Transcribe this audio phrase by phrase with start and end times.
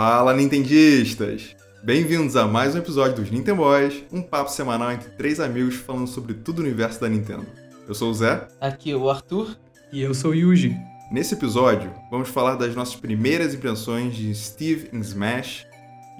[0.00, 1.56] Fala, Nintendistas!
[1.82, 6.06] Bem-vindos a mais um episódio dos Nintendo Boys, um papo semanal entre três amigos falando
[6.06, 7.44] sobre tudo o universo da Nintendo.
[7.88, 8.46] Eu sou o Zé.
[8.60, 9.56] Aqui é o Arthur.
[9.92, 10.76] E eu sou o Yuji.
[11.10, 15.66] Nesse episódio, vamos falar das nossas primeiras impressões de Steve em Smash.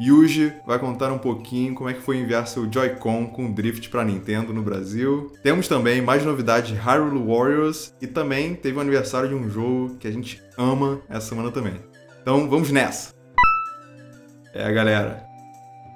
[0.00, 4.04] Yuji vai contar um pouquinho como é que foi enviar seu Joy-Con com Drift para
[4.04, 5.32] Nintendo no Brasil.
[5.40, 9.94] Temos também mais novidades de Hyrule Warriors e também teve o aniversário de um jogo
[10.00, 11.76] que a gente ama essa semana também.
[12.20, 13.17] Então vamos nessa!
[14.54, 15.22] É, galera,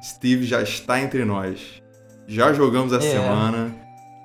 [0.02, 1.60] Steve já está entre nós.
[2.26, 3.10] Já jogamos essa É.
[3.10, 3.74] semana.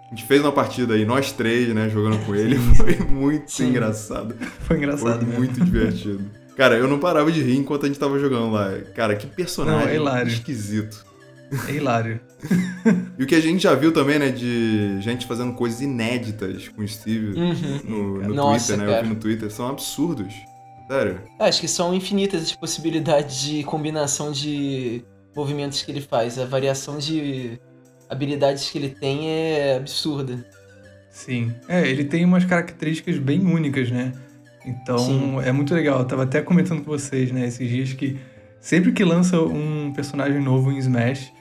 [0.06, 2.56] A gente fez uma partida aí, nós três, né, jogando com ele.
[2.78, 3.70] Foi muito Sim.
[3.70, 4.36] engraçado.
[4.62, 5.40] Foi engraçado Foi mesmo.
[5.40, 6.22] muito divertido.
[6.56, 8.72] Cara, eu não parava de rir enquanto a gente tava jogando lá.
[8.96, 11.06] Cara, que personagem Não, é esquisito.
[11.68, 12.20] É hilário.
[13.20, 16.84] E o que a gente já viu também, né, de gente fazendo coisas inéditas com
[16.84, 17.80] o Steve Uhum.
[17.84, 18.84] no, no Nossa, Twitter, né?
[18.86, 19.04] Eu cara.
[19.04, 20.34] vi no Twitter, são absurdos.
[20.88, 21.22] Sério.
[21.40, 25.04] Acho que são infinitas as possibilidades de combinação de
[25.36, 26.40] movimentos que ele faz.
[26.40, 27.60] A variação de
[28.10, 30.46] habilidades que ele tem é absurda.
[31.10, 31.54] Sim.
[31.68, 34.14] É, ele tem umas características bem únicas, né?
[34.66, 35.40] Então Sim.
[35.44, 36.00] é muito legal.
[36.00, 38.20] Eu tava até comentando com vocês, né, esses dias que
[38.60, 41.32] sempre que lança um personagem novo em Smash,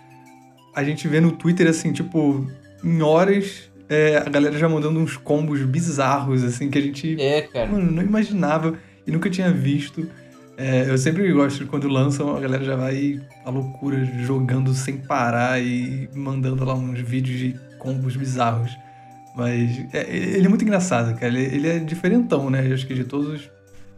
[0.74, 2.46] a gente vê no Twitter, assim, tipo,
[2.84, 7.42] em horas, é, a galera já mandando uns combos bizarros, assim, que a gente É,
[7.42, 7.66] cara.
[7.66, 10.08] Mano, não imaginava e nunca tinha visto.
[10.56, 15.60] É, eu sempre gosto quando lançam, a galera já vai à loucura, jogando sem parar
[15.60, 18.76] e mandando lá uns vídeos de combos bizarros.
[19.36, 21.26] Mas é, ele é muito engraçado, cara.
[21.26, 22.66] Ele, ele é diferentão, né?
[22.66, 23.50] Eu acho que de todos os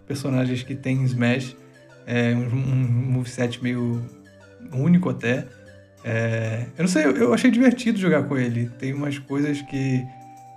[0.07, 1.57] personagens que tem em Smash,
[2.07, 4.03] é um, um moveset meio
[4.73, 5.47] único até.
[6.03, 8.71] É, eu não sei, eu, eu achei divertido jogar com ele.
[8.79, 10.05] Tem umas coisas que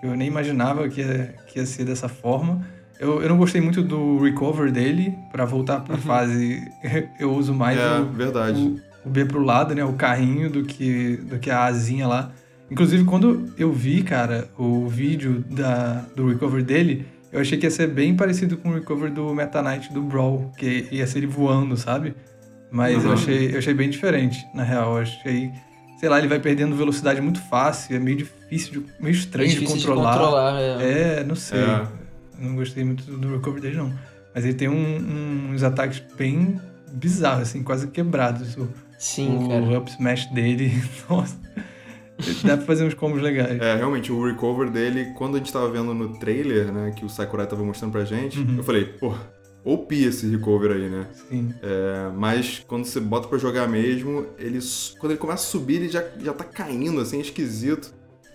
[0.02, 2.66] eu nem imaginava que ia, que ia ser dessa forma.
[3.02, 5.18] Eu, eu não gostei muito do recover dele.
[5.32, 6.02] Pra voltar pra Uhum.
[6.02, 6.62] fase,
[7.20, 8.62] eu uso mais é, o, verdade.
[8.62, 9.84] o, o B pro lado, né?
[9.84, 12.32] O carrinho do que, do que a asinha lá.
[12.70, 17.72] Inclusive, quando eu vi, cara, o vídeo da, do recover dele, eu achei que ia
[17.72, 21.28] ser bem parecido com o recover do Meta Knight do Brawl, que ia ser ele
[21.28, 22.14] voando, sabe?
[22.72, 23.14] Mas eu, Uhum.
[23.16, 24.94] achei, eu achei bem diferente, na real.
[24.96, 25.52] Eu achei,
[26.00, 29.50] sei lá, ele vai perdendo velocidade muito fácil, é meio difícil, de, meio É estranho
[29.50, 30.12] difícil de controlar.
[30.14, 30.62] de controlar.
[30.62, 31.18] é.
[31.20, 31.59] É, não sei.
[31.59, 31.88] É.
[32.41, 33.94] Não gostei muito do recover dele, não.
[34.34, 36.59] Mas ele tem um- uns ataques bem
[36.94, 38.56] bizarros, assim, quase quebrados.
[38.57, 39.79] O, Sim, o cara.
[39.79, 40.72] up smash dele,
[41.09, 41.38] nossa.
[42.44, 43.59] Dá pra fazer uns combos legais.
[43.59, 47.09] É, realmente, o recover dele, quando a gente tava vendo no trailer, né, que o
[47.09, 48.57] Sakurai tava mostrando pra gente, Uhum.
[48.57, 49.13] eu falei, pô,
[49.63, 51.07] OP esse recover aí, né?
[51.30, 51.51] Sim.
[51.63, 54.59] É, mas quando você bota pra jogar mesmo, ele,
[55.00, 57.22] quando ele começa a subir, ele já, já tá caindo, assim, é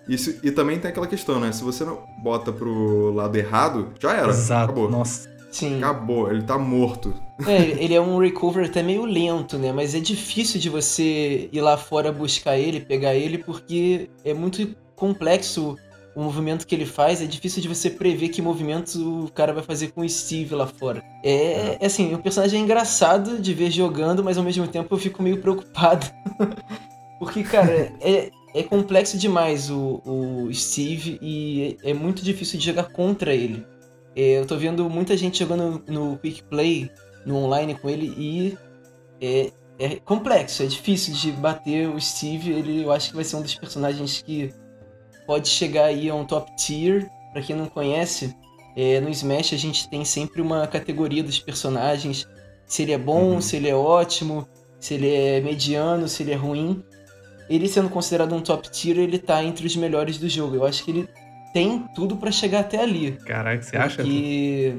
[0.09, 0.37] esquisito.
[0.37, 1.53] Isso, e também tem aquela questão, né?
[1.53, 4.29] Se você não bota pro lado errado, já era.
[4.29, 4.65] Exato.
[4.65, 4.91] Acabou.
[4.91, 5.37] Nossa.
[5.51, 5.79] Sim.
[5.79, 7.15] Acabou, ele tá morto.
[7.47, 9.73] É, ele é um recover até meio lento, né?
[9.73, 14.77] Mas é difícil de você ir lá fora buscar ele, pegar ele, porque é muito
[14.95, 15.77] complexo
[16.15, 17.23] o movimento que ele faz.
[17.23, 20.67] É difícil de você prever que movimentos o cara vai fazer com o Steve lá
[20.67, 21.03] fora.
[21.23, 24.99] É, é assim, o personagem é engraçado de ver jogando, mas ao mesmo tempo eu
[24.99, 26.07] fico meio preocupado.
[27.19, 32.65] porque, cara, é, é complexo demais o, o Steve e é, é muito difícil de
[32.65, 33.67] jogar contra ele.
[34.15, 36.91] É, eu tô vendo muita gente jogando no Quick Play,
[37.27, 38.57] no online com ele, e
[39.21, 42.51] é, é complexo, é difícil de bater o Steve.
[42.51, 44.55] Ele, eu acho que vai ser um dos personagens que
[45.27, 47.11] pode chegar aí a um top tier.
[47.33, 48.35] Pra quem não conhece,
[48.75, 52.27] é, no Smash a gente tem sempre uma categoria dos personagens.
[52.65, 53.41] Se ele é bom, Uhum.
[53.43, 54.49] se ele é ótimo,
[54.81, 56.83] se ele é mediano, se ele é ruim.
[57.49, 60.57] Ele sendo considerado um top tier, ele tá entre os melhores do jogo.
[60.57, 61.09] Eu acho que ele
[61.53, 63.13] tem tudo pra chegar até ali.
[63.25, 63.97] Caraca, você acha?
[63.97, 64.77] Porque,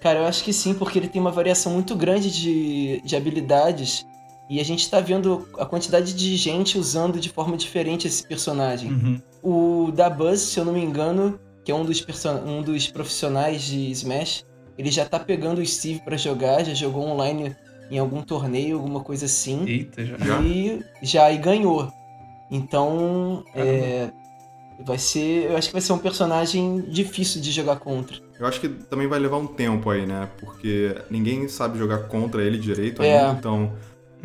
[0.00, 4.06] cara, eu acho que sim, porque ele tem uma variação muito grande de, de habilidades.
[4.48, 8.90] E a gente tá vendo a quantidade de gente usando de forma diferente esse personagem.
[8.90, 9.22] Uhum.
[9.42, 12.04] O da Buzz, se eu não me engano, que é um dos,
[12.46, 14.44] um dos profissionais de Smash,
[14.76, 17.56] ele já tá pegando o Steve pra jogar, já jogou online
[17.90, 19.64] em algum torneio, alguma coisa assim.
[19.66, 20.16] Eita, já.
[20.18, 20.40] Já?
[20.42, 21.90] E já e ganhou.
[22.54, 24.10] Então, é,
[24.84, 25.50] vai ser.
[25.50, 28.18] Eu acho que vai ser um personagem difícil de jogar contra.
[28.38, 30.28] Eu acho que também vai levar um tempo aí, né?
[30.38, 33.18] Porque ninguém sabe jogar contra ele direito É.
[33.26, 33.38] ainda.
[33.38, 33.72] Então,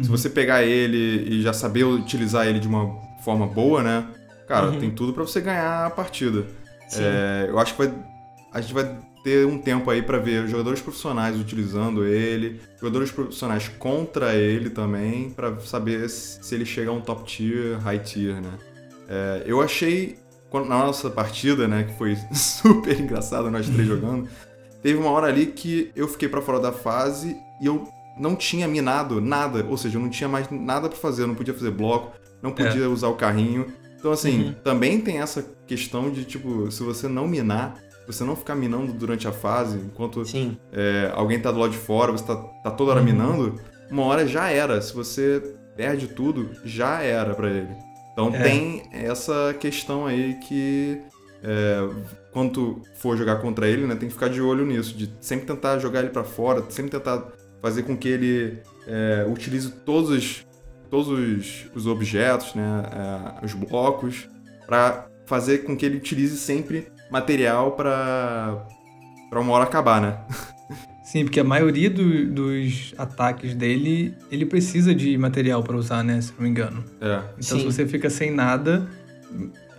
[0.01, 0.17] se Uhum.
[0.17, 2.93] você pegar ele e já saber utilizar ele de uma
[3.23, 4.05] forma boa, né?
[4.45, 4.79] Cara, Uhum.
[4.79, 6.45] tem tudo pra você ganhar a partida.
[6.93, 7.93] É, eu acho que vai,
[8.53, 8.97] a gente vai
[9.27, 15.31] ter um tempo aí pra ver jogadores profissionais utilizando ele, jogadores profissionais contra ele também,
[15.31, 18.53] pra saber se ele chega a um top tier, high tier, né?
[19.09, 20.17] É, eu achei,
[20.49, 24.29] quando- na nossa partida, né, que foi super engraçado nós três jogando,
[24.81, 27.85] teve uma hora ali que eu fiquei pra fora da fase e eu
[28.17, 31.35] não tinha minado nada, ou seja, eu não tinha mais nada para fazer, eu não
[31.35, 32.87] podia fazer bloco, não podia é.
[32.87, 33.65] usar o carrinho.
[33.99, 34.53] Então, assim, uhum.
[34.63, 37.75] também tem essa questão de, tipo, se você não minar,
[38.07, 40.23] você não ficar minando durante a fase, enquanto
[40.71, 43.05] é, alguém tá do lado de fora, você tá, tá toda hora uhum.
[43.05, 43.59] minando,
[43.91, 44.81] uma hora já era.
[44.81, 47.75] Se você perde tudo, já era para ele.
[48.13, 48.41] Então é.
[48.41, 51.01] tem essa questão aí que
[51.43, 51.87] é,
[52.31, 55.77] quando for jogar contra ele, né, tem que ficar de olho nisso, de sempre tentar
[55.79, 57.31] jogar ele para fora, sempre tentar
[57.61, 58.57] fazer com que ele
[58.87, 60.47] é, utilize todos os,
[60.89, 62.83] todos os, os objetos, né,
[63.41, 64.27] é, os blocos,
[64.65, 68.65] para fazer com que ele utilize sempre material para
[69.29, 70.17] para uma hora acabar, né?
[71.03, 76.19] Sim, porque a maioria do, dos ataques dele, ele precisa de material para usar, né?
[76.19, 76.83] Se não me engano.
[76.99, 77.21] É.
[77.37, 77.59] Então Sim.
[77.59, 78.85] se você fica sem nada,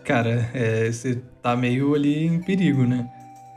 [0.04, 3.06] cara, é, você tá meio ali em perigo, né?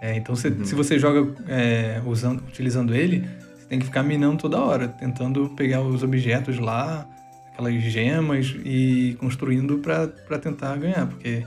[0.02, 0.66] É, então você, uhum.
[0.66, 3.26] se você joga é, usando, utilizando ele,
[3.58, 7.08] você tem que ficar minando toda hora, tentando pegar os objetos lá,
[7.54, 11.46] aquelas gemas e construindo para tentar ganhar, porque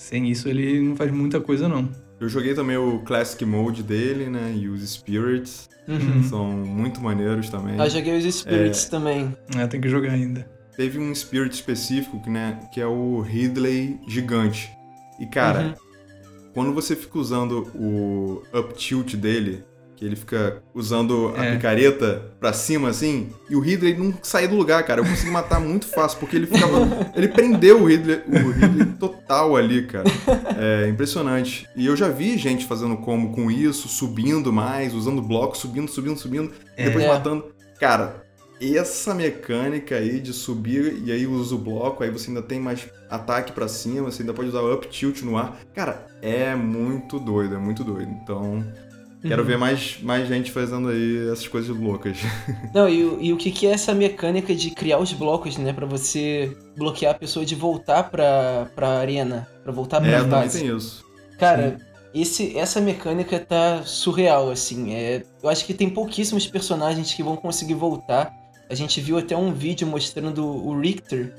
[0.00, 1.88] sem isso ele não faz muita coisa não.
[2.18, 4.54] Eu joguei também o Classic Mode dele, né?
[4.56, 5.68] E os Spirits.
[5.86, 6.22] Uhum.
[6.22, 7.78] São muito maneiros também.
[7.78, 8.90] Eu joguei os Spirits é...
[8.90, 9.36] também.
[9.56, 10.50] É, tem que jogar ainda.
[10.74, 12.58] Teve um Spirit específico, né?
[12.72, 14.70] Que é o Ridley Gigante.
[15.18, 15.74] E, cara, uhum.
[16.54, 19.62] quando você fica usando o up tilt dele,
[20.00, 21.50] que ele fica usando é.
[21.50, 25.02] a picareta pra cima, assim, e o Ridley não sai do lugar, cara.
[25.02, 26.88] Eu consegui matar muito fácil, porque ele ficava.
[27.14, 30.04] ele prendeu o Ridley, o Ridley total ali, cara.
[30.58, 31.68] É impressionante.
[31.76, 36.18] E eu já vi gente fazendo como com isso, subindo mais, usando blocos, subindo, subindo,
[36.18, 36.86] subindo, é.
[36.86, 37.52] depois matando.
[37.78, 38.24] Cara,
[38.58, 42.88] essa mecânica aí de subir e aí usa o bloco, aí você ainda tem mais
[43.10, 45.60] ataque para cima, você ainda pode usar up tilt no ar.
[45.74, 48.10] Cara, é muito doido, é muito doido.
[48.22, 48.64] Então,
[49.22, 49.48] Quero uhum.
[49.48, 52.18] ver mais, mais gente fazendo aí essas coisas loucas.
[52.72, 55.72] Não, e, e o que, que é essa mecânica de criar os blocos, né?
[55.72, 60.60] Pra você bloquear a pessoa de voltar pra, pra arena, pra voltar pra é, base.
[60.60, 61.04] tem isso.
[61.38, 61.76] Cara,
[62.14, 64.94] esse, essa mecânica tá surreal, assim.
[64.94, 68.32] É, eu acho que tem pouquíssimos personagens que vão conseguir voltar.
[68.70, 71.34] A gente viu até um vídeo mostrando o Richter,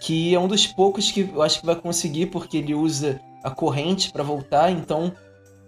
[0.00, 3.50] que é um dos poucos que eu acho que vai conseguir, porque ele usa a
[3.50, 5.12] corrente para voltar, então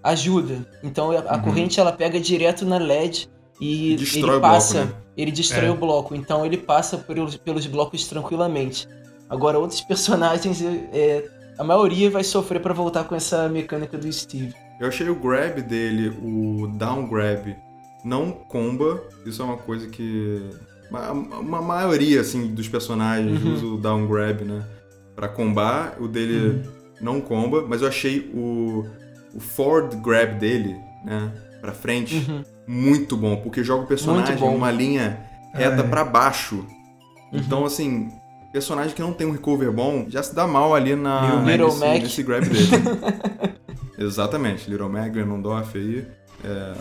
[0.04, 0.66] ajuda.
[0.82, 1.42] Então a uhum.
[1.42, 5.02] corrente ela pega direto na LED e ele passa, bloco, né?
[5.16, 5.70] ele destrói é.
[5.70, 6.14] o bloco.
[6.14, 8.86] Então ele passa pelos, pelos blocos tranquilamente.
[9.28, 10.62] Agora outros personagens,
[10.92, 11.24] é,
[11.58, 14.54] a maioria vai sofrer para voltar com essa mecânica do Steve.
[14.78, 17.56] Eu achei o grab dele, o down grab,
[18.04, 19.02] não comba.
[19.24, 20.42] Isso é uma coisa que
[20.90, 23.54] uma, uma maioria assim dos personagens uhum.
[23.54, 24.62] usa o down grab, né?
[25.14, 26.62] Para combar, o dele uhum.
[27.00, 28.84] não comba, mas eu achei o
[29.34, 32.42] o forward grab dele, né, pra frente, uhum.
[32.66, 35.18] muito bom, porque joga o personagem numa linha
[35.52, 35.82] reta é.
[35.82, 36.56] para baixo.
[36.56, 37.40] Uhum.
[37.40, 38.10] Então, assim,
[38.52, 41.80] personagem que não tem um recover bom já se dá mal ali na, Little nesse,
[41.80, 42.02] Mac.
[42.02, 42.68] nesse grab dele.
[43.98, 46.06] Exatamente, Little Mac, Grenondorf aí,
[46.44, 46.74] é,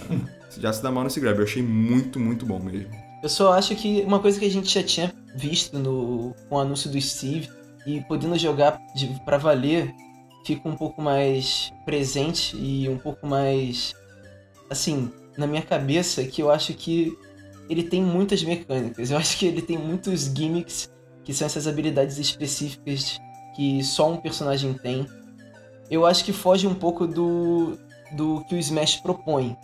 [0.60, 1.38] já se dá mal nesse grab.
[1.38, 2.92] Eu achei muito, muito bom mesmo.
[3.24, 6.60] Eu só acho que uma coisa que a gente já tinha visto no, com o
[6.60, 7.50] anúncio do Steve
[7.88, 9.94] e podendo jogar de, pra valer
[10.44, 13.94] fica um pouco mais presente e um pouco mais
[14.70, 17.18] assim na minha cabeça que eu acho que
[17.70, 19.10] ele tem muitas mecânicas.
[19.10, 20.92] Eu acho que ele tem muitos gimmicks
[21.24, 23.20] que são essas habilidades específicas
[23.56, 25.08] que só um personagem tem.
[25.90, 27.78] Eu acho que foge um pouco do,
[28.12, 29.56] do que o Smash propõe,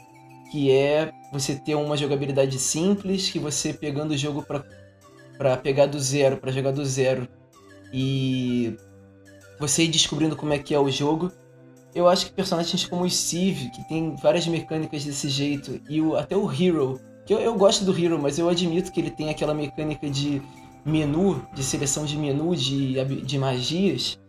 [0.52, 6.00] que é você ter uma jogabilidade simples, que você pegando o jogo para pegar do
[6.00, 7.28] zero, para jogar do zero
[7.94, 8.76] e
[9.60, 11.32] você ir descobrindo como é que é o jogo.
[11.94, 16.16] Eu acho que personagens como o Steve, que tem várias mecânicas desse jeito, e o,
[16.16, 19.30] até o Hero, que eu, eu gosto do Hero, mas eu admito que ele tem
[19.30, 20.42] aquela mecânica de
[20.86, 24.20] menu, de seleção de menu, de, de magias,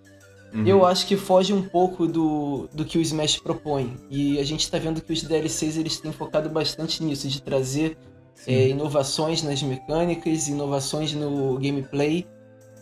[0.53, 0.67] uhum.
[0.67, 3.97] eu acho que foge um pouco do, do que o Smash propõe.
[4.11, 7.97] E a gente está vendo que os DLCs eles têm focado bastante nisso, de trazer
[8.47, 12.27] é, enovações nas mecânicas, inovações no gameplay,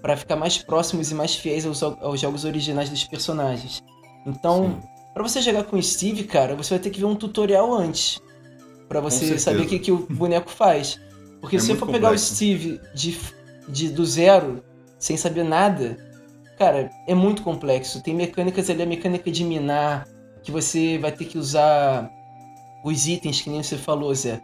[0.01, 3.83] para ficar mais próximos e mais fiéis aos, aos jogos originais dos personagens.
[4.27, 4.81] Então,
[5.15, 8.21] para você jogar com o Steve, cara, você vai ter que ver um tutorial antes
[8.89, 11.01] para você saber o que, que o boneco faz.
[11.41, 12.01] Porque é se você for complexo.
[12.01, 13.19] pegar o Steve de,
[13.69, 14.63] de, do zero,
[14.99, 15.97] sem saber nada,
[16.59, 18.03] cara, é muito complexo.
[18.03, 20.07] Tem mecânicas ali, a mecânica de minar,
[20.43, 22.11] que você vai ter que usar
[22.85, 24.41] os itens, que nem você falou, Zé.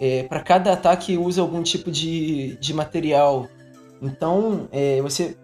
[0.00, 3.46] É, para cada ataque usa algum tipo de, de material.
[4.02, 5.36] Então, é, você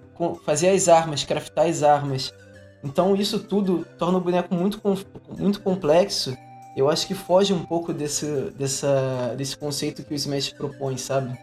[0.44, 2.34] fazer as armas, craftar as armas.
[2.82, 4.80] Então, isso tudo torna o boneco muito,
[5.38, 6.36] muito complexo.
[6.76, 11.36] eu acho que foge um pouco desse, dessa, desse conceito que o Smash propõe, sabe?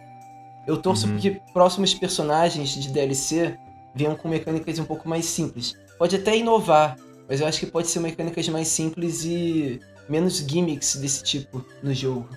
[0.67, 1.17] Eu torço Uhum.
[1.17, 3.57] que próximos personagens de DLC
[3.93, 5.75] venham com mecânicas um pouco mais simples.
[5.97, 6.95] Pode até inovar,
[7.29, 9.79] mas eu acho que pode ser mecânicas mais simples e
[10.09, 12.27] menos gimmicks desse tipo no jogo.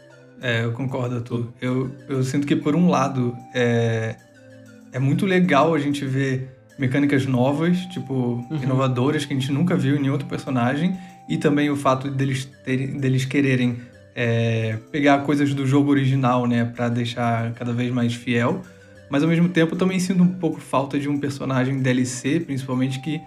[0.40, 1.48] É, eu concordo, Arthur.
[1.60, 4.16] Eu, eu sinto que, por um lado, é,
[4.92, 9.96] é muito legal a gente ver mecânicas novas, tipo, inovadoras, que a gente nunca viu
[9.96, 10.96] em nenhum outro personagem,
[11.28, 13.78] e também o fato deles, terem, deles quererem
[14.14, 18.62] é, pegar coisas do jogo original, né, pra deixar cada vez mais fiel.
[19.10, 23.00] Mas, ao mesmo tempo, eu também sinto um pouco falta de um personagem DLC, principalmente,
[23.00, 23.20] que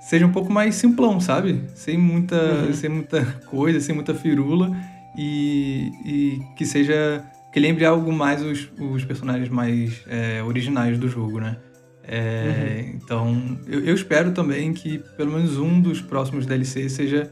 [0.00, 1.60] seja um pouco mais simplão, sabe?
[1.74, 2.72] Sem muita, Uhum.
[2.74, 4.76] sem muita coisa, sem muita firula
[5.16, 11.08] e, e que seja que lembre algo mais os, os personagens mais é, originais do
[11.08, 11.58] jogo, né?
[12.04, 17.30] É, Então, eu, eu espero também que pelo menos um dos próximos DLCs seja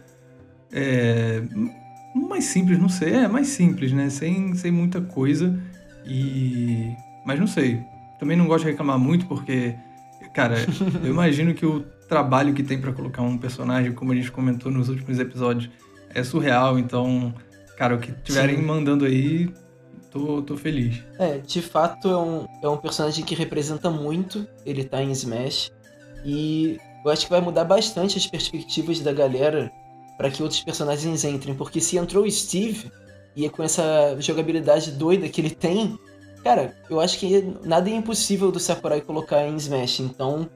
[0.73, 1.43] é,
[2.15, 4.11] mais simples, não sei, é mais simples, né?
[4.11, 5.59] Sem, sem muita coisa
[6.07, 6.95] e...
[7.25, 7.81] Mas não sei,
[8.19, 9.75] também não gosto de reclamar muito porque,
[10.35, 10.57] cara,
[11.03, 14.71] eu imagino que o trabalho que tem pra colocar um personagem, como a gente comentou
[14.71, 15.71] nos últimos episódios,
[16.15, 17.35] é surreal, então,
[17.77, 18.63] cara, o que tiverem Sim.
[18.63, 19.53] mandando aí,
[20.11, 21.03] tô, tô feliz.
[21.19, 25.71] É, de fato é um, é um personagem que representa muito, ele tá em Smash,
[26.25, 29.71] e eu acho que vai mudar bastante as perspectivas da galera
[30.19, 32.91] para que outros personagens entrem, porque se entrou o Steve,
[33.35, 35.99] e com essa jogabilidade doida que ele tem,
[36.45, 40.49] cara, eu acho que nada é impossível do Sakurai colocar em Smash, então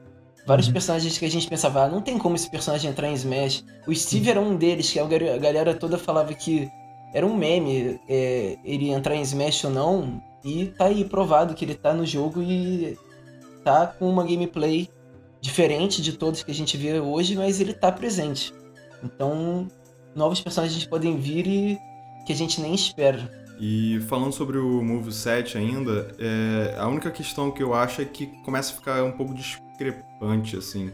[0.45, 0.73] vários Uhum.
[0.73, 3.63] personagens que a gente pensava, ah, não tem como esse personagem entrar em Smash.
[3.87, 6.69] O Steve era um deles, que a galera toda falava que
[7.13, 11.65] era um meme é, ele entrar em Smash ou não, e tá aí provado que
[11.65, 12.97] ele tá no jogo e
[13.63, 14.89] tá com uma gameplay
[15.41, 18.53] diferente de todos que a gente vê hoje, mas ele tá presente.
[19.03, 19.67] Então,
[20.15, 21.77] novos personagens podem vir e
[22.25, 23.45] que a gente nem espera.
[23.59, 28.27] E falando sobre o moveset ainda, é, a única questão que eu acho é que
[28.43, 30.91] começa a ficar um pouco discrepante, assim.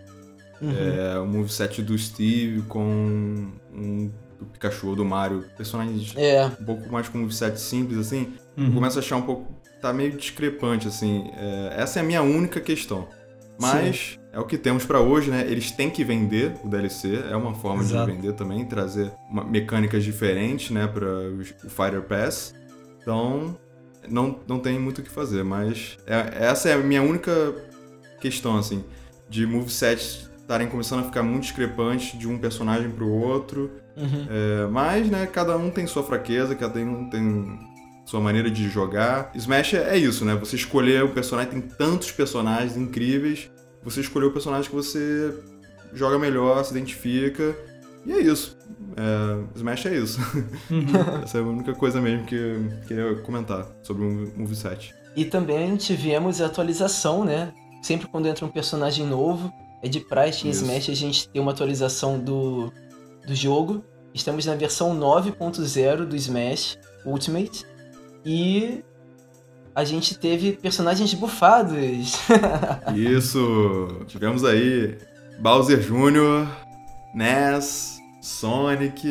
[0.62, 0.72] Uhum.
[0.72, 4.12] É, o moveset do Steve com um
[4.42, 8.64] do Pikachu ou do Mario, personagens É, um pouco mais com moveset simples, assim, eu
[8.66, 8.74] Uhum.
[8.74, 9.62] começo a achar um pouco.
[9.82, 11.32] tá meio discrepante, assim.
[11.36, 13.08] É, essa é a minha única questão.
[13.60, 15.44] Mas é o que temos pra hoje, né?
[15.48, 18.06] Eles têm que vender o DLC, é uma forma Exato.
[18.12, 22.54] de vender também, trazer uma- mecânicas diferentes, né, para o Fighter Pass.
[23.02, 23.58] Então,
[24.08, 27.32] não, não tem muito o que fazer, mas é- essa é a minha única
[28.20, 28.84] questão, assim,
[29.30, 33.72] de movesets estarem começando a ficar muito discrepantes de um personagem pro outro.
[33.98, 34.28] Uhum.
[34.30, 37.60] É, mas, né, cada um tem sua fraqueza, cada um tem
[38.06, 39.32] sua maneira de jogar.
[39.36, 40.36] Smash é isso, né?
[40.36, 43.50] Você escolher o personagem, tem tantos personagens incríveis,
[43.84, 45.34] você escolheu o personagem que você
[45.94, 47.56] joga melhor, se identifica,
[48.06, 48.58] e é isso.
[48.98, 50.20] É, Smash é isso.
[50.70, 50.86] Uhum.
[51.24, 54.94] Essa é a única coisa mesmo que eu queria comentar sobre o moveset.
[55.16, 57.54] E também tivemos a atualização, né?
[57.82, 59.52] Sempre quando entra um personagem novo,
[59.84, 60.52] é de praxe em.
[60.52, 62.72] Smash a gente ter uma atualização do,
[63.26, 63.84] do jogo.
[64.14, 67.66] Estamos na versão 9.0 do Smash Ultimate.
[68.26, 68.84] E
[69.74, 72.16] a gente teve personagens bufados.
[72.96, 74.04] Isso!
[74.08, 74.98] Tivemos aí
[75.40, 76.48] Bowser Jr.,
[77.16, 79.08] Ness, Sonic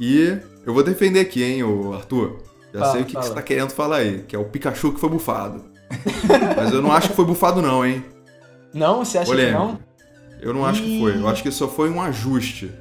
[0.00, 2.42] e eu vou defender aqui, hein, ô Arthur.
[2.72, 4.92] Já Fala, sei o que, que você tá querendo falar aí, que é o Pikachu
[4.92, 5.64] que foi bufado.
[6.56, 8.04] Mas eu não acho que foi bufado não, hein?
[8.72, 9.04] não?
[9.04, 9.78] Você acha que não?
[10.40, 11.16] Eu não acho que foi.
[11.16, 12.72] Eu acho que só foi um ajuste.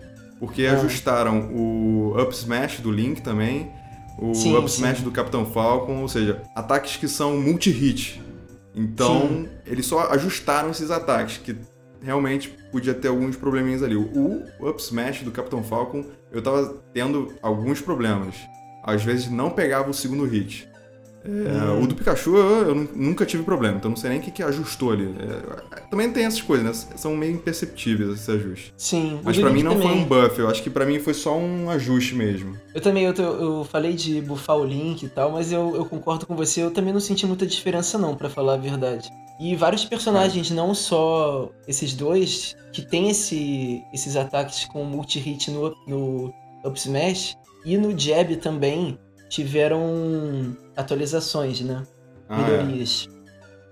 [0.41, 0.73] Porque Ah.
[0.73, 3.71] ajustaram o Up Smash do Link também,
[4.17, 4.77] o Sim, Up sim.
[4.77, 8.19] Smash do Capitão Falcon, ou seja, ataques que são multi-hit.
[8.75, 9.49] Então, Sim.
[9.67, 11.55] eles só ajustaram esses ataques, que
[12.01, 13.95] realmente podia ter alguns probleminhas ali.
[13.95, 18.33] O Up Smash do Capitão Falcon, eu tava tendo alguns problemas.
[18.83, 20.67] Às vezes não pegava o segundo hit.
[21.23, 21.83] É, Hum.
[21.83, 24.31] O do Pikachu eu, eu nu- nunca tive problema, então não sei nem o que,
[24.31, 25.13] que ajustou ali.
[25.19, 26.95] É, também tem essas coisas, né?
[26.97, 28.73] São meio imperceptíveis esses ajustes.
[28.75, 29.19] Sim.
[29.23, 29.97] Mas Link mim não foi também.
[29.99, 32.57] um buff, eu acho que pra mim foi só um ajuste mesmo.
[32.73, 36.25] Eu também, eu, eu falei de bufar o Link e tal, mas eu, eu concordo
[36.25, 39.09] com você, eu também não senti muita diferença não, pra falar a verdade.
[39.39, 45.75] E vários personagens, não só esses dois, que tem esse, esses ataques com multi-hit no,
[45.87, 46.33] no
[46.65, 48.97] Up Smash, e no Jab também
[49.31, 51.83] tiveram atualizações, né?
[52.29, 52.57] Ah, é.
[52.63, 53.07] Melhorias.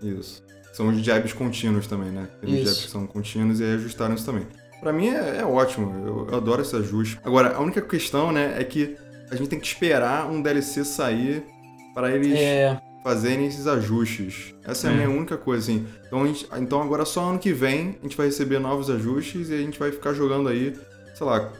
[0.01, 0.42] Isso.
[0.74, 2.30] São os jabs contínuos também, né?
[2.42, 2.66] Tem os Isso.
[2.66, 4.48] jabs que são contínuos e aí ajustaram isso também.
[4.80, 7.20] Pra mim é, é ótimo, eu, eu adoro esse ajuste.
[7.25, 8.96] Agora, a única questão, né, é que
[9.30, 11.44] a gente tem que esperar um DLC sair
[11.94, 14.56] para eles É, fazerem esses ajustes.
[14.63, 14.96] Essa é a É.
[14.96, 15.86] minha única coisa, assim.
[16.08, 19.50] Então, a gente- então agora só ano que vem a gente vai receber novos ajustes
[19.50, 20.74] e a gente vai ficar jogando aí,
[21.13, 21.51] sei lá,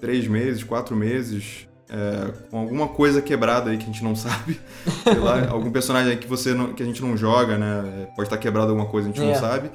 [0.00, 4.60] três meses, quatro meses, é, com alguma coisa quebrada aí que a gente não sabe.
[5.04, 8.02] Sei lá, algum personagem aí que, você não, que a gente não joga, né?
[8.02, 9.26] É, pode estar quebrado alguma coisa, a gente É.
[9.32, 9.70] não sabe.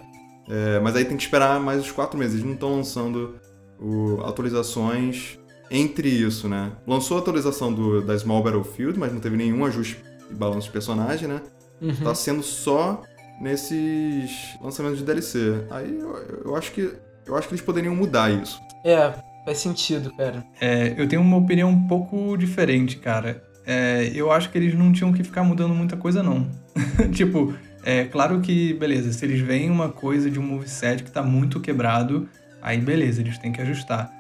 [0.50, 2.34] É, mas aí tem que esperar mais os quatro meses.
[2.36, 3.36] Eles não estão lançando
[3.80, 5.40] o- atualizações
[5.72, 6.72] entre isso, né?
[6.86, 10.74] Lançou a atualização do, da Small Battlefield, mas não teve nenhum ajuste e balanço de
[10.74, 11.42] personagem, né?
[11.82, 11.96] Uhum.
[12.04, 13.02] Tá sendo só
[13.42, 15.66] nesses lançamentos de DLC.
[15.72, 16.16] Aí eu,
[16.46, 16.92] eu acho que
[17.26, 18.60] eu acho que eles poderiam mudar isso.
[18.86, 19.14] É,
[19.46, 20.46] faz sentido, cara.
[20.60, 23.44] É, eu tenho uma opinião um pouco diferente, cara.
[23.66, 26.48] É, eu acho que eles não tinham que ficar mudando muita coisa, não.
[27.14, 31.24] tipo, é claro que, beleza, se eles veem uma coisa de um moveset que tá
[31.24, 32.28] muito quebrado,
[32.62, 34.12] aí beleza, eles têm que ajustar.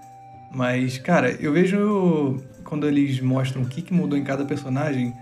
[0.53, 5.13] Mas, cara, eu vejo quando eles mostram o que, que mudou em cada personagem.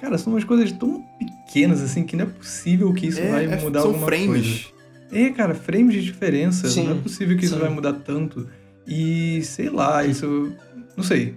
[0.00, 3.60] Cara, são umas coisas tão pequenas assim que não é possível que isso vai é-
[3.60, 4.66] mudar são alguma frames.
[4.66, 4.74] coisa.
[5.12, 6.68] É, cara, frames de diferença.
[6.68, 7.60] Sim, não é possível que isso sim.
[7.60, 8.48] vai mudar tanto.
[8.86, 10.52] E sei lá, isso.
[10.96, 11.34] Não sei.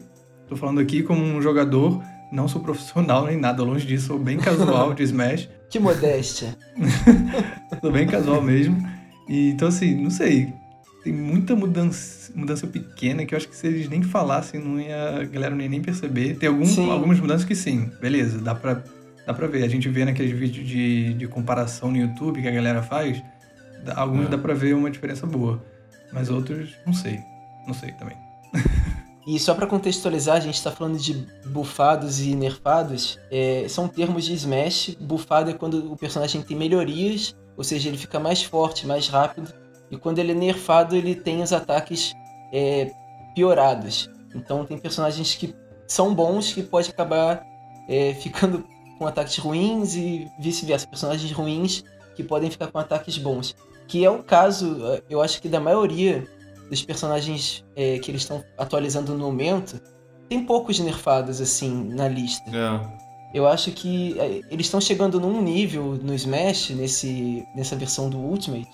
[0.47, 2.01] Tô falando aqui como um jogador,
[2.31, 5.49] não sou profissional nem nada, longe disso, sou bem casual de Smash.
[5.69, 6.57] Que modéstia.
[7.81, 8.81] Sou bem casual mesmo.
[9.27, 10.53] E, então, assim, não sei.
[11.03, 15.19] Tem muita mudança, mudança pequena que eu acho que se eles nem falassem, não ia,
[15.19, 16.37] a galera não ia nem perceber.
[16.37, 16.89] Tem algum, Sim.
[16.89, 18.81] algumas mudanças que sim, beleza, dá pra,
[19.25, 19.63] dá pra ver.
[19.63, 23.21] A gente vê naqueles vídeos de, de comparação no YouTube que a galera faz,
[23.93, 24.29] alguns É.
[24.29, 25.61] dá pra ver uma diferença boa.
[26.13, 27.19] Mas outros, não sei.
[27.67, 28.17] Não sei também.
[29.27, 31.13] E só pra contextualizar, a gente tá falando de
[31.47, 33.19] bufados e nerfados.
[33.29, 34.95] é, são termos de Smash.
[35.01, 39.53] Bufado é quando o personagem tem melhorias, ou seja, ele fica mais forte, mais rápido.
[39.91, 42.13] E quando ele é nerfado, ele tem os ataques
[42.53, 42.89] é,
[43.35, 44.09] piorados.
[44.33, 45.53] Então tem personagens que
[45.85, 47.43] são bons que pode acabar
[47.89, 48.63] é, ficando
[48.97, 50.87] com ataques ruins e vice-versa.
[50.87, 51.83] Personagens ruins
[52.15, 53.53] que podem ficar com ataques bons.
[53.89, 54.77] Que é o caso,
[55.09, 56.25] eu acho que da maioria
[56.69, 59.79] dos personagens é, que eles estão atualizando no momento,
[60.29, 62.49] tem poucos nerfados assim na lista.
[62.49, 63.07] É.
[63.33, 68.17] Eu acho que é, eles estão chegando num nível no Smash, nesse, nessa versão do
[68.17, 68.67] Ultimate,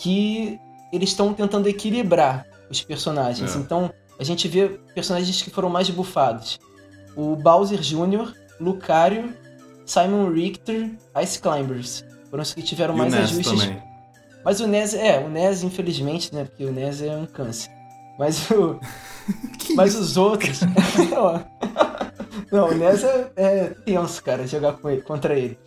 [0.00, 0.58] que
[0.92, 3.54] eles estão tentando equilibrar os personagens.
[3.54, 3.58] É.
[3.58, 6.58] Então, a gente vê personagens que foram mais bufados.
[7.16, 9.34] O Bowser Jr., Lucario,
[9.86, 10.90] Simon Richter,
[11.22, 12.04] Ice Climbers.
[12.30, 13.87] Foram os que tiveram E mais ajustes também.
[14.48, 16.44] Mas o NES, é, o NES, infelizmente, né?
[16.46, 17.70] Porque o NES é um câncer.
[18.18, 18.80] Mas o.
[19.58, 20.00] Que mas isso?
[20.00, 20.60] os outros.
[22.50, 25.58] Não, o NES é, é tenso, cara, jogar com ele- contra ele.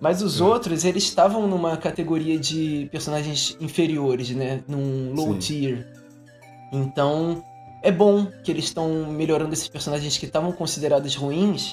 [0.00, 0.44] Mas os É.
[0.44, 4.62] outros, eles estavam numa categoria de personagens inferiores, né?
[4.68, 5.38] Num low Sim.
[5.38, 5.92] tier.
[6.72, 7.42] Então,
[7.82, 11.72] é bom que eles estão melhorando esses personagens que estavam considerados ruins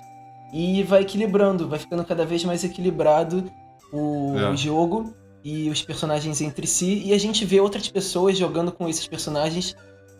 [0.51, 3.51] e vai equilibrando, vai ficando cada vez mais equilibrado
[3.93, 4.57] o É.
[4.57, 9.07] jogo e os personagens entre si e a gente vê outras pessoas jogando com esses
[9.07, 9.75] personagens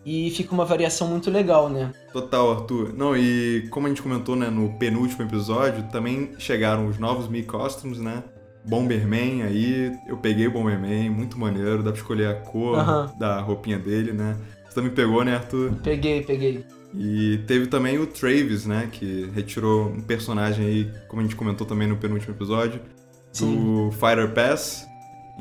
[0.05, 1.91] e fica uma variação muito legal, né?
[2.13, 2.93] Total, Arthur.
[2.93, 7.43] Não, e como a gente comentou, né, no penúltimo episódio, também chegaram os novos Mi
[7.43, 8.23] Costumes, né?
[8.65, 13.13] Bomberman aí, eu peguei o Bomberman, muito maneiro, dá pra escolher a cor Aham.
[13.17, 14.37] da roupinha dele, né?
[14.67, 15.73] Você também pegou, né, Arthur?
[15.83, 16.65] Peguei, peguei.
[16.95, 21.65] E teve também o Travis, né, que retirou um personagem aí, como a gente comentou
[21.65, 22.81] também no penúltimo episódio,
[23.39, 24.88] do Fighter Pass.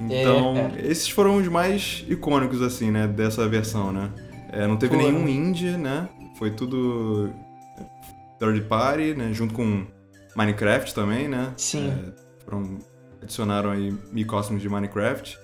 [0.00, 0.86] Então, É, cara.
[0.86, 4.10] esses foram os mais icônicos, assim, né, dessa versão, né?
[4.52, 6.08] É, não teve nenhum indie, né?
[6.38, 7.30] Foi tudo
[8.38, 9.30] third party, né?
[9.32, 9.84] Junto com
[10.36, 11.52] Minecraft também, né?
[11.56, 11.88] Sim.
[11.90, 12.78] É, foram,
[13.22, 15.38] adicionaram aí Mi Costumes de Minecraft.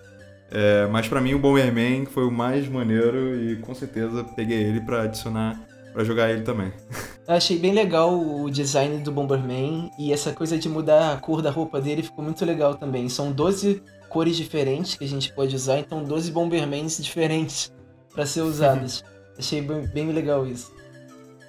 [0.50, 4.80] É, mas pra mim o Bomberman foi o mais maneiro e com certeza peguei ele
[4.80, 5.60] pra adicionar,
[5.92, 6.72] pra jogar ele também.
[7.26, 11.40] Eu achei bem legal o design do Bomberman e essa coisa de mudar a cor
[11.40, 13.08] da roupa dele ficou muito legal também.
[13.08, 13.82] São 12
[14.14, 17.72] cores diferentes que a gente pode usar, então 12 Bombermans diferentes
[18.14, 19.02] para ser usadas.
[19.36, 20.72] achei bem, bem legal isso.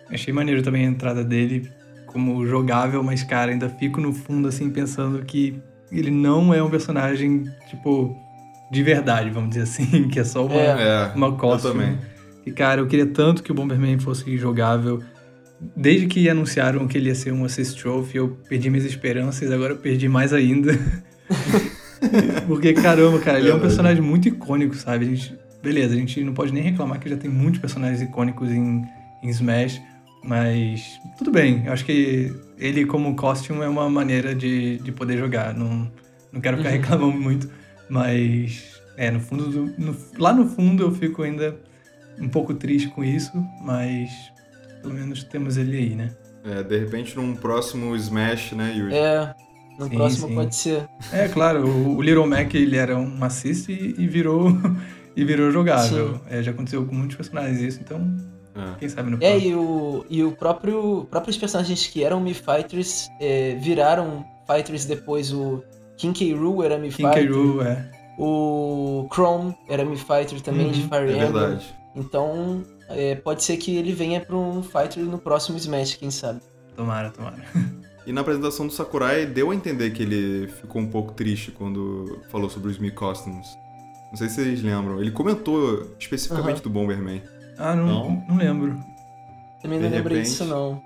[0.09, 1.69] Achei maneiro também a entrada dele
[2.07, 6.69] como jogável, mas, cara, ainda fico no fundo, assim, pensando que ele não é um
[6.69, 8.17] personagem, tipo,
[8.71, 11.11] de verdade, vamos dizer assim, que é só uma, É.
[11.11, 11.73] É, uma costume.
[11.73, 11.99] também.
[12.47, 15.03] E, cara, eu queria tanto que o Bomberman fosse jogável.
[15.75, 19.73] Desde que anunciaram que ele ia ser um assist trophy, eu perdi minhas esperanças, agora
[19.73, 20.73] eu perdi mais ainda.
[22.47, 23.61] Porque, caramba, cara, ele é um Verdade.
[23.75, 25.05] personagem muito icônico, sabe?
[25.05, 28.51] A gente, beleza, a gente não pode nem reclamar que já tem muitos personagens icônicos
[28.51, 28.83] em,
[29.23, 29.81] em Smash,
[30.23, 31.63] mas tudo bem.
[31.65, 35.53] Eu acho que ele, como costume, é uma maneira de, de poder jogar.
[35.53, 35.91] Não,
[36.31, 36.75] não quero ficar Uhum.
[36.77, 37.49] reclamando muito,
[37.89, 38.63] mas
[38.97, 41.55] é, no fundo, do- no- lá no fundo eu fico ainda
[42.19, 44.09] um pouco triste com isso, mas
[44.81, 46.11] pelo menos temos ele aí, né?
[46.43, 48.93] É, de repente num próximo Smash, né, Yuri?
[48.95, 49.33] É,
[49.79, 50.35] no Sim, próximo sim.
[50.35, 50.87] pode ser.
[51.11, 54.47] É, claro, o, o Little Mac ele era um assist e, e virou
[55.15, 56.19] e virou jogável.
[56.29, 57.99] É, já aconteceu com muitos personagens isso, então
[58.55, 58.79] É.
[58.79, 63.09] Quem sabe no É, e o, e o próprio próprios personagens que eram Mi Fighters
[63.19, 65.33] é, viraram Fighters depois.
[65.33, 65.61] O
[65.97, 66.33] King K.
[66.33, 67.27] Rool era Mi King Fighter.
[67.27, 67.33] K.
[67.37, 67.91] Rool, é.
[68.17, 71.31] O Chrome era Mi Fighter também, Uhum, de Fire É Emblem.
[71.31, 71.65] verdade.
[71.95, 76.39] Então, é, pode ser que ele venha pra um Fighter no próximo Smash, quem sabe.
[76.77, 77.37] Tomara, tomara.
[78.05, 82.21] E na apresentação do Sakurai deu a entender que ele ficou um pouco triste quando
[82.29, 83.47] falou sobre os Mi Costumes.
[84.11, 85.01] Não sei se vocês lembram.
[85.01, 87.21] Ele comentou especificamente do Bomberman.
[87.57, 88.25] Ah, não, Não?
[88.29, 88.79] não lembro.
[89.61, 90.31] Também De não lembrei repente.
[90.31, 90.81] disso, não.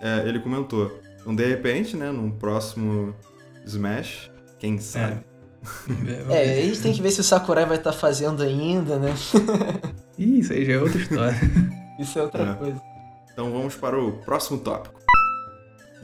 [0.00, 0.90] É, ele comentou.
[1.20, 3.14] Então, de repente, né, num próximo
[3.66, 5.20] Smash, quem sabe?
[6.28, 9.14] É, a gente tem que ver se o Sakurai vai estar fazendo ainda, né?
[10.18, 11.40] Ih, isso aí já é outra história.
[11.98, 12.54] Isso é outra É.
[12.54, 12.82] coisa.
[13.32, 15.00] Então vamos para o próximo tópico.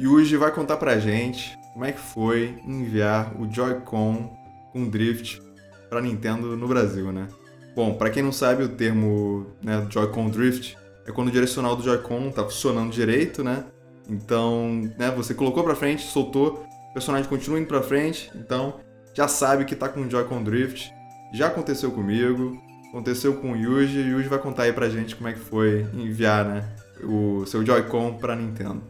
[0.00, 4.34] Yuji vai contar pra gente como é que foi enviar o Joy-Con
[4.72, 5.42] com Drift
[5.88, 7.28] pra Nintendo no Brasil, né?
[7.76, 11.82] Bom, pra quem não sabe, o termo né, Joy-Con Drift é quando o direcional do
[11.82, 13.64] Joy-Con tá funcionando direito, né?
[14.08, 18.80] Então, né, você colocou pra frente, soltou, o personagem continua indo pra frente, então
[19.14, 20.92] já sabe que tá com o Joy-Con Drift.
[21.32, 25.14] Já aconteceu comigo, aconteceu com o Yuji, e o Yuji vai contar aí pra gente
[25.14, 26.68] como é que foi enviar, né,
[27.04, 28.82] o seu Joy-Con pra Nintendo.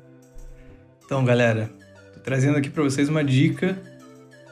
[1.11, 1.69] Então, galera,
[2.15, 3.77] tô trazendo aqui pra vocês uma dica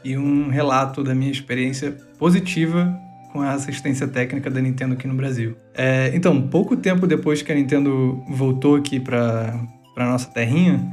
[0.03, 2.99] e um relato da minha experiência positiva
[3.33, 5.57] com a assistência técnica da Nintendo aqui no Brasil.
[5.73, 9.57] É, então, pouco tempo depois que a Nintendo voltou aqui pra,
[9.95, 10.85] pra nossa terrinha,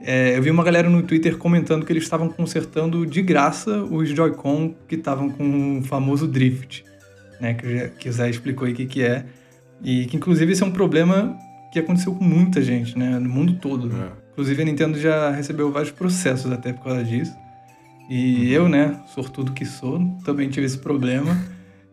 [0.00, 4.10] é, eu vi uma galera no Twitter comentando que eles estavam consertando de graça os
[4.10, 6.84] Joy-Con que estavam com o famoso drift,
[7.40, 9.24] né, que, que o Zé explicou aí o que, que é,
[9.82, 11.36] e que inclusive esse é um problema
[11.72, 13.90] que aconteceu com muita gente, né, no mundo todo.
[14.40, 17.36] Inclusive a Nintendo já recebeu vários processos até por causa disso.
[18.08, 21.38] E eu, né, sortudo que sou, também tive esse problema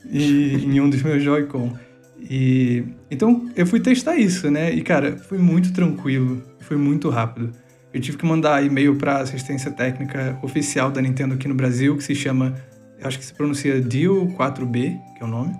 [0.10, 1.78] e, em um dos meus Joy-Con.
[2.18, 4.74] E então eu fui testar isso, né?
[4.74, 7.52] E cara, foi muito tranquilo, foi muito rápido.
[7.94, 12.04] Eu tive que mandar e-mail para assistência técnica oficial da Nintendo aqui no Brasil, que
[12.04, 12.56] se chama,
[13.04, 15.54] acho que se pronuncia Deal 4B, que é o nome.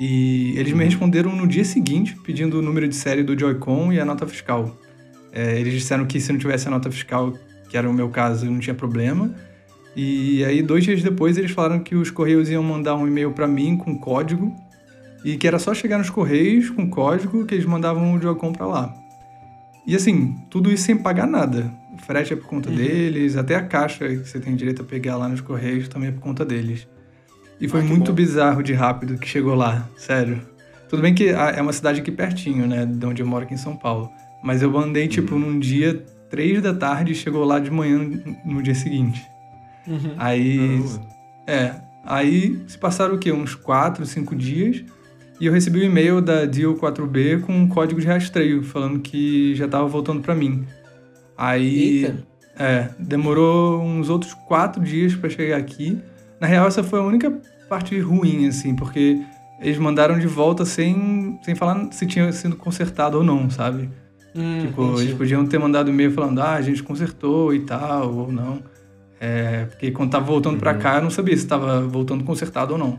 [0.00, 4.00] E eles me responderam no dia seguinte, pedindo o número de série do Joy-Con e
[4.00, 4.74] a nota fiscal.
[5.34, 7.32] É, eles disseram que se não tivesse a nota fiscal,
[7.68, 9.34] que era o meu caso, não tinha problema.
[9.96, 13.46] E aí, dois dias depois, eles falaram que os Correios iam mandar um e-mail para
[13.48, 14.54] mim com código
[15.24, 18.66] e que era só chegar nos Correios com código que eles mandavam o Joy-Con pra
[18.66, 18.94] lá.
[19.86, 21.70] E assim, tudo isso sem pagar nada.
[21.92, 25.16] O frete é por conta deles, até a caixa que você tem direito a pegar
[25.16, 26.86] lá nos Correios também é por conta deles.
[27.60, 28.14] E foi Ah, muito bom.
[28.16, 30.40] bizarro de rápido que chegou lá, sério.
[30.88, 33.58] Tudo bem que é uma cidade aqui pertinho, né, de onde eu moro aqui em
[33.58, 34.10] São Paulo.
[34.44, 37.98] Mas eu mandei, tipo, num dia, três da tarde, e chegou lá de manhã
[38.44, 39.26] no, dia seguinte.
[39.86, 40.14] Uhum.
[40.18, 41.06] Aí, Caramba.
[41.46, 43.32] é, aí se passaram o quê?
[43.32, 44.84] Uns quatro, cinco dias.
[45.40, 49.54] E eu recebi o e-mail da Deal 4B com um código de rastreio, falando que
[49.54, 50.66] já tava voltando pra mim.
[51.38, 52.26] Aí, Eita.
[52.58, 55.98] é, demorou uns outros quatro dias pra chegar aqui.
[56.38, 57.30] Na real, essa foi a única
[57.66, 59.22] parte ruim, assim, porque
[59.58, 63.88] eles mandaram de volta sem, sem falar se tinha sido consertado ou não, sabe?
[64.34, 65.02] Hum, Tipo, entendi.
[65.02, 68.62] eles podiam ter mandado e-mail falando, ah, a gente consertou e tal, ou não.
[69.20, 70.78] É, porque quando tava voltando pra Uhum.
[70.78, 72.98] cá, eu não sabia se tava voltando consertado ou não.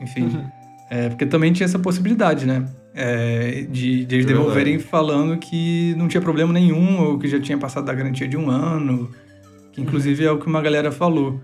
[0.00, 0.22] Enfim.
[0.24, 0.44] Uhum.
[0.90, 2.66] É, porque também tinha essa possibilidade, né?
[2.94, 4.90] É, de, de eles É devolverem verdade.
[4.90, 8.50] falando que não tinha problema nenhum, ou que já tinha passado da garantia de um
[8.50, 9.10] ano.
[9.72, 11.40] Que inclusive é o que uma galera falou.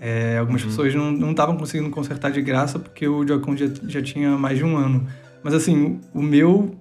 [0.00, 0.68] É, algumas Uhum.
[0.68, 4.64] pessoas não estavam conseguindo consertar de graça porque o Joy-Con já, já tinha mais de
[4.64, 5.06] um ano.
[5.42, 6.74] Mas assim, o, o meu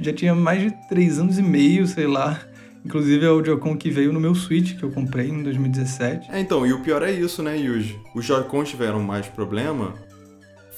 [0.00, 2.40] já tinha mais de três anos e meio, sei lá.
[2.84, 6.30] Inclusive é o Joy-Con que veio no meu Switch, que eu comprei em 2017.
[6.32, 7.98] É, então, e o pior é isso, né, Yuji?
[8.14, 9.94] Os Joy-Cons tiveram mais problema,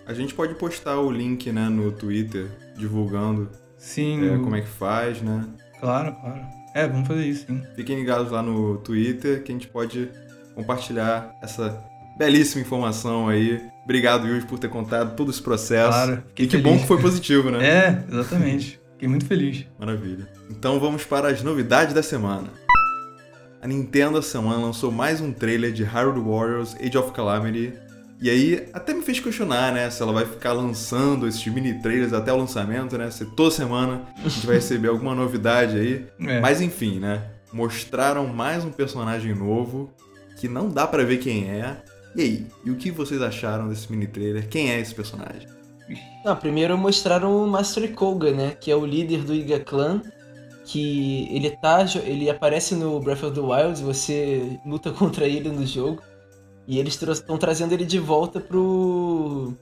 [0.06, 4.68] A gente pode postar o link, né, no Twitter, divulgando sim, é, como é que
[4.68, 5.44] faz, né?
[5.80, 6.40] Claro, claro.
[6.74, 7.62] É, vamos fazer isso, sim.
[7.74, 10.08] Fiquem ligados lá no Twitter que a gente pode
[10.54, 11.76] compartilhar essa
[12.16, 13.60] belíssima informação aí.
[13.82, 15.90] Obrigado, Yuri, por ter contado todo esse processo.
[15.90, 16.22] Claro.
[16.36, 16.62] E que feliz.
[16.62, 17.58] bom que foi positivo, né?
[17.66, 18.80] É, exatamente.
[18.92, 19.66] Fiquei muito feliz.
[19.78, 20.28] Maravilha.
[20.48, 22.48] Então vamos para as novidades da semana.
[23.60, 27.72] A Nintendo essa semana lançou mais um trailer de Hyrule Warriors Age of Calamity.
[28.20, 32.12] E aí até me fez questionar, né, se ela vai ficar lançando esses mini trailers
[32.12, 33.10] até o lançamento, né?
[33.10, 36.06] Se toda semana a gente vai receber alguma novidade aí.
[36.26, 36.40] É.
[36.40, 37.22] Mas enfim, né?
[37.52, 39.92] Mostraram mais um personagem novo
[40.38, 41.76] que não dá para ver quem é.
[42.14, 44.48] E aí, e o que vocês acharam desse mini trailer?
[44.48, 45.46] Quem é esse personagem?
[46.24, 48.56] Não, primeiro mostraram o Master Koga, né?
[48.60, 50.02] Que é o líder do Iga Clan.
[50.64, 51.84] Que ele tá.
[52.04, 56.02] Ele aparece no Breath of the Wild, você luta contra ele no jogo.
[56.66, 59.54] E eles estão trazendo ele de volta pro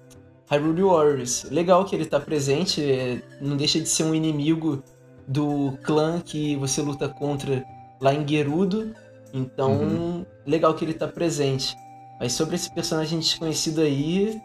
[0.51, 1.45] Hyrule Warriors.
[1.51, 4.83] Legal que ele tá presente, é, não deixa de ser um inimigo
[5.27, 7.65] do clã que você luta contra
[8.01, 8.95] lá em Gerudo.
[9.33, 10.27] Então, uhum.
[10.47, 11.75] legal que ele tá presente.
[12.21, 14.41] Mas sobre esse personagem desconhecido aí,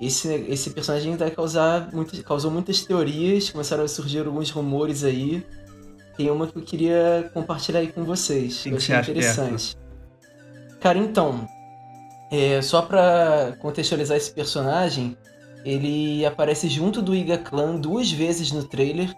[0.00, 5.44] esse, esse personagem vai causar muitas, causou muitas teorias, começaram a surgir alguns rumores aí.
[6.16, 9.76] Tem uma que eu queria compartilhar aí com vocês, que eu achei interessante.
[10.80, 11.48] Cara, então,
[12.30, 15.16] é, só pra contextualizar esse personagem,
[15.64, 19.14] ele aparece junto do Iga Clan duas vezes no trailer.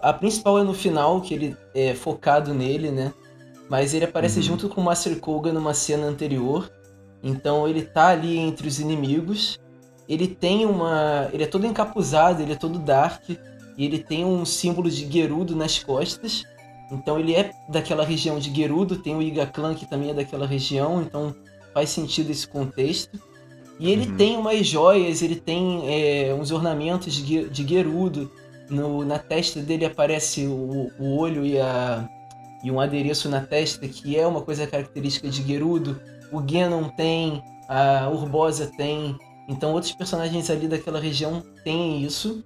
[0.00, 3.12] A principal é no final, que ele é focado nele, né?
[3.68, 4.44] Mas ele aparece uhum.
[4.44, 6.70] junto com o Master Koga numa cena anterior.
[7.22, 9.58] Então ele tá ali entre os inimigos
[10.08, 11.28] ele tem uma.
[11.32, 15.56] Ele é todo encapuzado, ele é todo dark, e ele tem um símbolo de Gerudo
[15.56, 16.44] nas costas.
[16.90, 20.46] Então ele é daquela região de Gerudo, tem o Iga Clan que também é daquela
[20.46, 21.34] região, então
[21.74, 23.18] faz sentido esse contexto.
[23.78, 24.16] E ele uhum.
[24.16, 28.30] tem umas joias, ele tem é, uns ornamentos de, de Gerudo.
[28.70, 32.08] No, na testa dele aparece o, o olho e, a,
[32.62, 36.00] e um adereço na testa, que é uma coisa característica de Gerudo.
[36.32, 42.42] O Genon tem, a Urbosa tem, então outros personagens ali daquela região têm isso.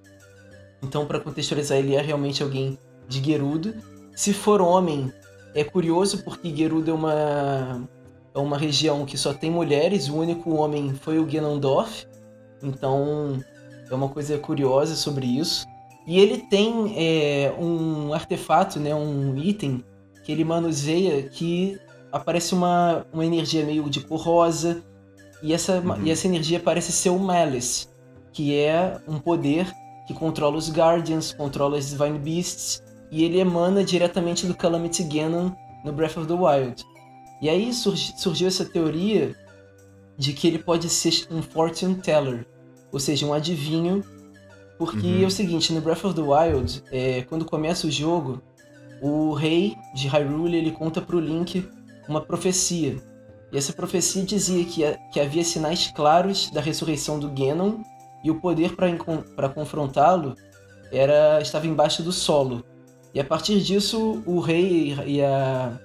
[0.82, 3.74] Então para contextualizar ele é realmente alguém de Gerudo.
[4.16, 5.12] Se for homem,
[5.54, 7.88] é curioso porque Gerudo é uma
[8.34, 12.06] é uma região que só tem mulheres, o único homem foi o Ganondorf.
[12.62, 13.40] Então
[13.90, 15.66] é uma coisa curiosa sobre isso.
[16.06, 19.84] E ele tem é, um artefato, né, um item
[20.24, 21.78] que ele manuseia que
[22.10, 24.82] aparece uma, uma energia meio de cor rosa
[25.42, 26.02] e essa, uhum.
[26.04, 27.88] e essa energia parece ser o Malice,
[28.32, 29.72] que é um poder
[30.06, 35.50] que controla os Guardians, controla os Divine Beasts, e ele emana diretamente do Calamity Ganon
[35.84, 36.84] no Breath of the Wild.
[37.40, 39.34] E aí surgi, surgiu essa teoria
[40.16, 42.46] de que ele pode ser um Fortune Teller,
[42.90, 44.02] ou seja, um adivinho,
[44.78, 45.22] porque uhum.
[45.22, 48.42] é o seguinte, no Breath of the Wild, é, quando começa o jogo,
[49.00, 51.68] o rei de Hyrule ele conta pro Link
[52.08, 52.96] uma profecia
[53.52, 57.82] e essa profecia dizia que, que havia sinais claros da ressurreição do Ganon
[58.22, 60.34] e o poder para confrontá-lo
[60.92, 62.64] era estava embaixo do solo.
[63.14, 65.78] E a partir disso, o rei e a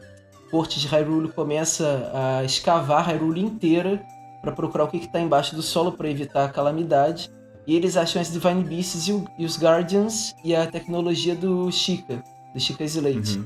[0.53, 4.05] corte de Hyrule começa a escavar Hyrule inteira
[4.39, 7.31] para procurar o que está embaixo do solo para evitar a calamidade.
[7.65, 11.71] E eles acham as Divine Beasts e, o, e, os Guardians e a tecnologia do
[11.71, 13.39] Chica, do Chica Slate.
[13.39, 13.45] Uhum.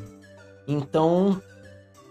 [0.68, 1.42] Então,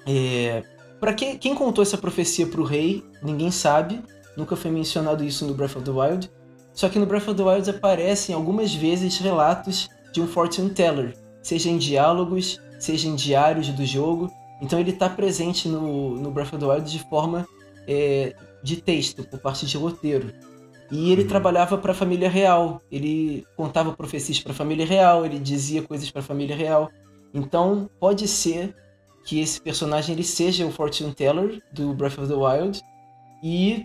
[0.07, 0.65] é,
[0.99, 4.03] para que, quem contou essa profecia para o rei, ninguém sabe.
[4.35, 6.31] Nunca foi mencionado isso no Breath of the Wild.
[6.73, 11.15] Só que no Breath of the Wild aparecem algumas vezes relatos de um fortune teller,
[11.43, 14.33] seja em diálogos, seja em diários do jogo.
[14.61, 17.47] Então ele está presente no, no Breath of the Wild de forma
[17.87, 20.33] é, de texto, por parte de roteiro.
[20.91, 21.29] E ele uhum.
[21.29, 22.81] trabalhava para a família real.
[22.91, 26.91] Ele contava profecias para a família real, ele dizia coisas para a família real.
[27.35, 28.75] Então pode ser
[29.25, 32.81] que esse personagem ele seja o Fortune Teller do Breath of the Wild
[33.43, 33.85] e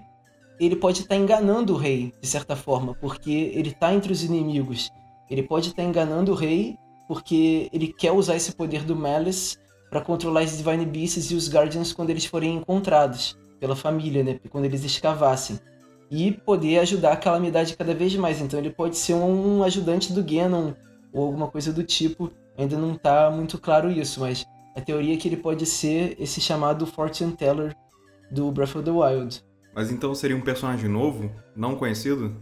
[0.59, 4.23] ele pode estar tá enganando o rei de certa forma, porque ele está entre os
[4.23, 4.91] inimigos.
[5.29, 9.57] Ele pode estar enganando o rei porque ele quer usar esse poder do Malice
[9.91, 14.39] para controlar os Divine Beasts e os Guardians quando eles forem encontrados pela família, né?
[14.49, 15.59] Quando eles escavassem.
[16.09, 18.39] E poder ajudar a calamidade cada vez mais.
[18.39, 20.71] Então ele pode ser um ajudante do Ganon
[21.11, 22.31] ou alguma coisa do tipo.
[22.57, 26.39] Ainda não tá muito claro isso, mas a teoria é que ele pode ser esse
[26.39, 27.75] chamado Fortune Teller
[28.31, 29.43] do Breath of the Wild.
[29.75, 32.35] Mas então seria um personagem novo, não conhecido?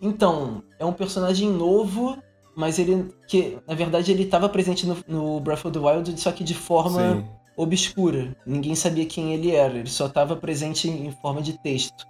[0.00, 2.18] Então, é um personagem novo,
[2.56, 6.32] mas ele que na verdade ele estava presente no, no, Breath of the Wild, só
[6.32, 7.24] que de forma Sim.
[7.56, 8.36] obscura.
[8.46, 12.04] Ninguém sabia quem ele era, ele só estava presente em forma de texto.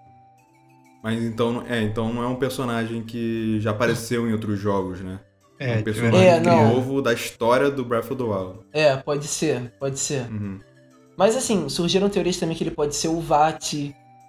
[1.03, 5.19] Mas então, é, então não é um personagem que já apareceu em outros jogos, né?
[5.59, 8.61] É, um personagem é, novo da história do Breath of the Wild.
[8.73, 10.31] É, pode ser, pode ser.
[10.31, 10.59] Uhum.
[11.17, 13.75] Mas assim, surgiram teorias também que ele pode ser o Vat,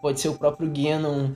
[0.02, 1.32] pode ser o próprio Ganon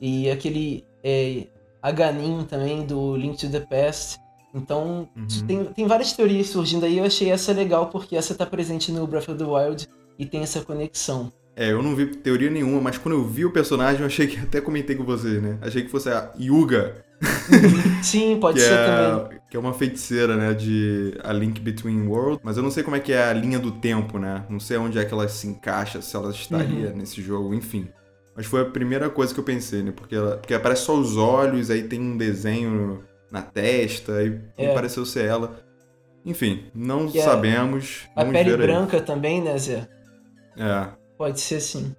[0.00, 1.46] e aquele é,
[1.82, 4.18] Aganin também do Link to the Past.
[4.54, 5.46] Então, uhum.
[5.46, 6.98] tem, tem várias teorias surgindo aí.
[6.98, 9.88] Eu achei essa legal porque essa tá presente no Breath of the Wild
[10.18, 11.32] e tem essa conexão.
[11.56, 14.38] É, eu não vi teoria nenhuma, mas quando eu vi o personagem, eu achei que
[14.40, 15.58] até comentei com vocês, né?
[15.60, 17.04] Achei que fosse a Yuga.
[18.02, 19.38] Sim, pode ser é, também.
[19.50, 20.54] Que é uma feiticeira, né?
[20.54, 22.40] De A Link Between Worlds.
[22.42, 24.44] Mas eu não sei como é que é a linha do tempo, né?
[24.48, 26.96] Não sei onde é que ela se encaixa, se ela estaria uhum.
[26.96, 27.88] nesse jogo, enfim.
[28.40, 29.92] Mas foi a primeira coisa que eu pensei, né?
[29.94, 34.72] Porque, ela, porque aparece só os olhos, aí tem um desenho na testa, e é.
[34.72, 35.62] pareceu ser ela.
[36.24, 38.08] Enfim, não é sabemos.
[38.16, 39.02] A pele branca aí.
[39.02, 39.86] também, né, Zé?
[40.56, 40.88] É.
[41.18, 41.94] Pode ser sim.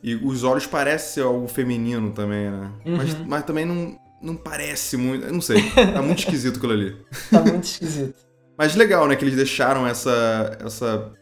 [0.00, 2.72] E os olhos parecem ser algo feminino também, né?
[2.84, 2.96] Uhum.
[2.98, 5.26] Mas, mas também não, não parece muito.
[5.26, 5.60] Eu não sei.
[5.74, 6.96] Tá muito esquisito aquilo ali.
[7.28, 8.14] Tá muito esquisito.
[8.56, 9.16] Mas legal, né?
[9.16, 11.12] Que eles deixaram essa, essa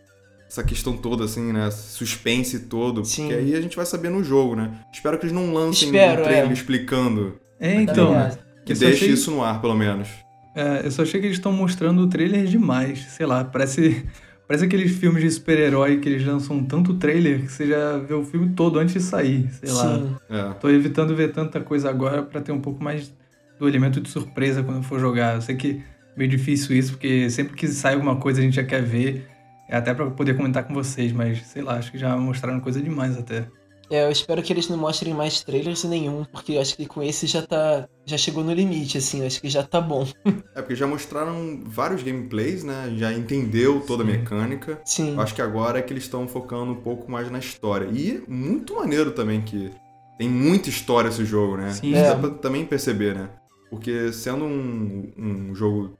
[0.55, 1.69] essa questão toda, assim, né?
[1.71, 3.05] Suspense todo.
[3.05, 3.23] Sim.
[3.23, 4.71] Porque aí a gente vai saber no jogo, né?
[4.93, 6.53] Espero que eles não lancem Espero, um trailer é.
[6.53, 7.41] explicando.
[7.59, 8.31] É, então.
[8.65, 9.11] Que deixe achei...
[9.11, 10.09] isso no ar, pelo menos.
[10.55, 13.01] É, eu só achei que eles estão mostrando o trailer demais.
[13.11, 14.05] Sei lá, parece.
[14.47, 18.23] Parece aqueles filmes de super-herói que eles lançam tanto trailer que você já vê o
[18.23, 19.75] filme todo antes de sair, sei Sim.
[19.75, 20.21] lá.
[20.29, 20.53] É.
[20.61, 23.11] Tô evitando ver tanta coisa agora para ter um pouco mais
[23.59, 25.37] do elemento de surpresa quando for jogar.
[25.37, 25.83] Eu sei que
[26.15, 29.27] é meio difícil isso, porque sempre que sai alguma coisa a gente já quer ver.
[29.69, 32.81] É até para poder comentar com vocês, mas sei lá, acho que já mostraram coisa
[32.81, 33.47] demais até.
[33.91, 37.03] É, eu espero que eles não mostrem mais trailers nenhum, porque eu acho que com
[37.03, 37.87] esse já tá.
[38.07, 40.07] Já chegou no limite, assim, acho que já tá bom.
[40.55, 42.93] é, porque já mostraram vários gameplays, né?
[42.97, 44.81] Já entendeu toda a mecânica.
[44.85, 45.15] Sim.
[45.15, 47.89] Eu acho que agora é que eles estão focando um pouco mais na história.
[47.93, 49.71] E muito maneiro também que
[50.19, 51.73] tem muita história esse jogo, né?
[51.73, 51.95] Sim.
[51.95, 52.03] É.
[52.03, 53.29] Dá pra também perceber, né?
[53.71, 55.97] Porque sendo um, um jogo,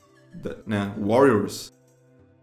[0.67, 1.73] né, Warriors,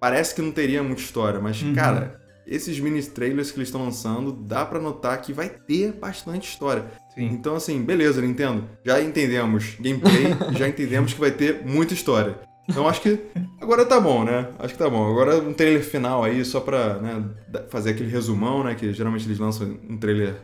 [0.01, 1.75] parece que não teria muita história, mas, uhum.
[1.75, 6.49] cara, esses mini trailers que eles estão lançando, dá para notar que vai ter bastante
[6.49, 6.85] história.
[7.13, 7.27] Sim.
[7.27, 8.67] Então, assim, beleza, Nintendo.
[8.83, 12.35] Já entendemos gameplay, já entendemos que vai ter muita história.
[12.67, 13.19] Então acho que
[13.59, 14.47] agora tá bom, né?
[14.59, 15.09] Acho que tá bom.
[15.09, 17.25] Agora um trailer final aí, só pra né,
[17.69, 18.75] fazer aquele resumão, né?
[18.75, 20.35] Que geralmente eles lançam um trailer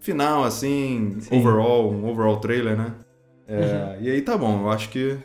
[0.00, 1.38] final, assim, Sim.
[1.38, 2.94] overall, um overall trailer, né?
[3.46, 4.04] É, uhum.
[4.04, 5.18] E aí tá bom, eu acho que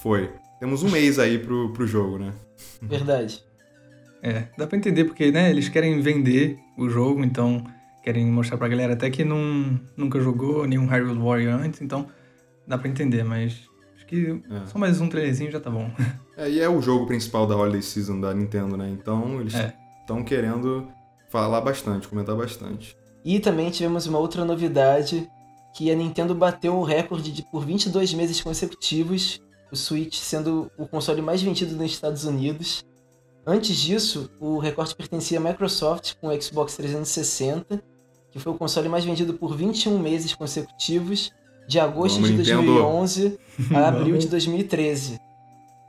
[0.00, 0.30] foi.
[0.58, 2.32] Temos um mês aí pro, pro jogo, né?
[2.80, 3.44] Verdade.
[4.22, 7.62] É, dá pra entender porque, né, eles querem vender o jogo, então
[8.02, 12.06] querem mostrar pra galera até que não, nunca jogou nenhum Hyrule Warrior antes, então
[12.66, 14.66] dá pra entender, mas acho que é.
[14.66, 15.90] só mais um trailerzinho já tá bom.
[16.36, 18.90] É, e é o jogo principal da Holiday Season da Nintendo, né?
[18.90, 19.54] Então eles
[20.02, 20.22] estão é.
[20.22, 20.86] querendo
[21.30, 22.94] falar bastante, comentar bastante.
[23.24, 25.26] E também tivemos uma outra novidade,
[25.74, 30.86] que a Nintendo bateu o recorde de por 22 meses consecutivos o Switch sendo o
[30.86, 32.84] console mais vendido nos Estados Unidos.
[33.46, 37.82] Antes disso, o recorde pertencia à Microsoft com o Xbox 360,
[38.30, 41.32] que foi o console mais vendido por 21 meses consecutivos,
[41.68, 43.38] de agosto Vamos, de 2011
[43.74, 45.18] a abril de 2013.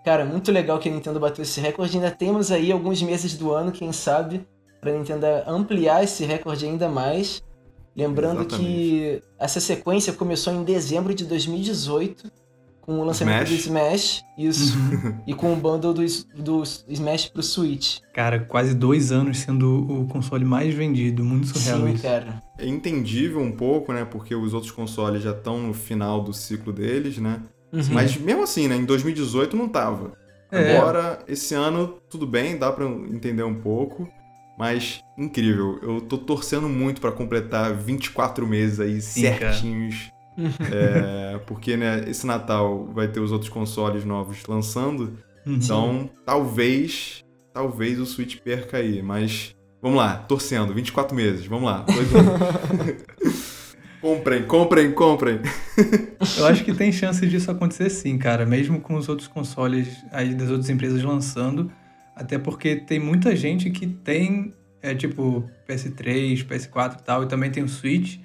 [0.03, 1.97] Cara, muito legal que a Nintendo bateu esse recorde.
[1.97, 4.47] Ainda temos aí alguns meses do ano, quem sabe,
[4.79, 7.43] para a Nintendo ampliar esse recorde ainda mais.
[7.95, 8.69] Lembrando Exatamente.
[8.69, 12.31] que essa sequência começou em dezembro de 2018
[12.88, 13.50] com o lançamento Smash.
[13.50, 15.17] do Smash, isso, uhum.
[15.27, 16.02] e com o bundle do,
[16.38, 17.98] do Smash pro Switch.
[18.13, 22.04] Cara, quase dois anos sendo o console mais vendido, muito surreal Sim, isso.
[22.04, 22.42] cara.
[22.58, 26.71] É entendível um pouco, né, porque os outros consoles já estão no final do ciclo
[26.71, 27.42] deles, né,
[27.73, 27.81] uhum.
[27.92, 30.13] mas mesmo assim, né, em 2018 não tava.
[30.50, 30.77] É.
[30.77, 34.08] Agora, esse ano, tudo bem, dá pra entender um pouco,
[34.58, 35.77] mas incrível.
[35.83, 40.06] Eu tô torcendo muito para completar 24 meses aí Sim, certinhos.
[40.06, 40.16] Cara
[40.71, 45.17] é, porque né, esse Natal vai ter os outros consoles novos lançando.
[45.46, 45.56] Uhum.
[45.56, 47.23] Então, talvez,
[47.54, 49.02] talvez o Switch perca aí.
[49.02, 51.85] Mas vamos lá, torcendo, 24 meses, vamos lá.
[54.00, 55.40] Comprem, comprem, comprem.
[56.38, 58.46] Eu acho que tem chance disso acontecer sim, cara.
[58.46, 61.71] Mesmo com os outros consoles aí das outras empresas lançando.
[62.15, 67.50] Até porque tem muita gente que tem, é tipo, PS3, PS4 e tal, e também
[67.50, 68.19] tem o Switch.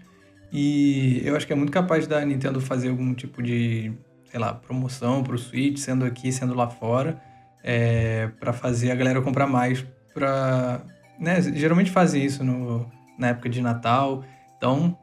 [0.53, 3.93] E eu acho que é muito capaz da Nintendo fazer algum tipo de,
[4.31, 7.21] sei lá, promoção pro Switch, sendo aqui, sendo lá fora,
[7.65, 10.83] é, para fazer a galera comprar mais pra...
[11.19, 12.87] Né, geralmente fazem isso no,
[13.19, 14.25] na época de Natal.
[14.59, 14.99] Então,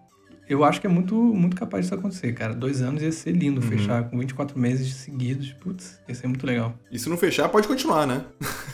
[0.47, 2.54] eu acho que é muito, muito capaz disso acontecer, cara.
[2.54, 3.68] Dois anos ia ser lindo Uhum.
[3.68, 5.54] fechar com 24 meses seguidos.
[5.54, 6.74] Putz, ia ser muito legal.
[6.91, 8.24] E se não fechar, pode continuar, né?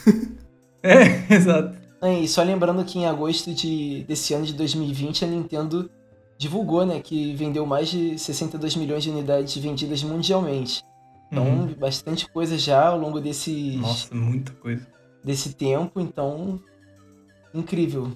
[0.82, 1.76] É, exato.
[2.02, 5.90] E só lembrando que em agosto de, desse ano de 2020 a Nintendo
[6.38, 10.82] divulgou, né, que vendeu mais de 62 milhões de unidades vendidas mundialmente.
[11.30, 11.74] Então, Uhum.
[11.74, 14.86] bastante coisa já ao longo desses, Nossa, muita coisa.
[15.24, 16.60] desse tempo, então
[17.54, 18.12] incrível.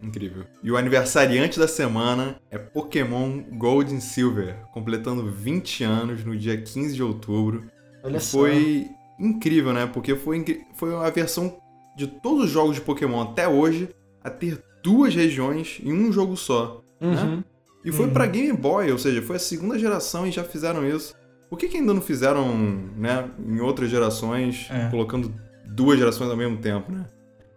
[0.00, 0.44] Incrível.
[0.62, 6.60] E o aniversariante da semana é Pokémon Gold and Silver, completando 20 anos no dia
[6.60, 7.64] 15 de outubro.
[8.02, 8.38] Olha E só.
[8.38, 8.88] foi
[9.20, 9.86] incrível, né?
[9.86, 11.56] Porque foi, foi a versão
[11.96, 13.90] de todos os jogos de Pokémon até hoje
[14.24, 16.82] a ter duas regiões em um jogo só.
[17.02, 17.42] Uhum.
[17.84, 18.12] E foi Uhum.
[18.12, 21.14] pra Game Boy, ou seja, foi a segunda geração e já fizeram isso.
[21.50, 22.48] Por que, que ainda não fizeram,
[22.96, 24.88] né, em outras gerações, É.
[24.88, 25.34] colocando
[25.66, 27.04] duas gerações ao mesmo tempo, né?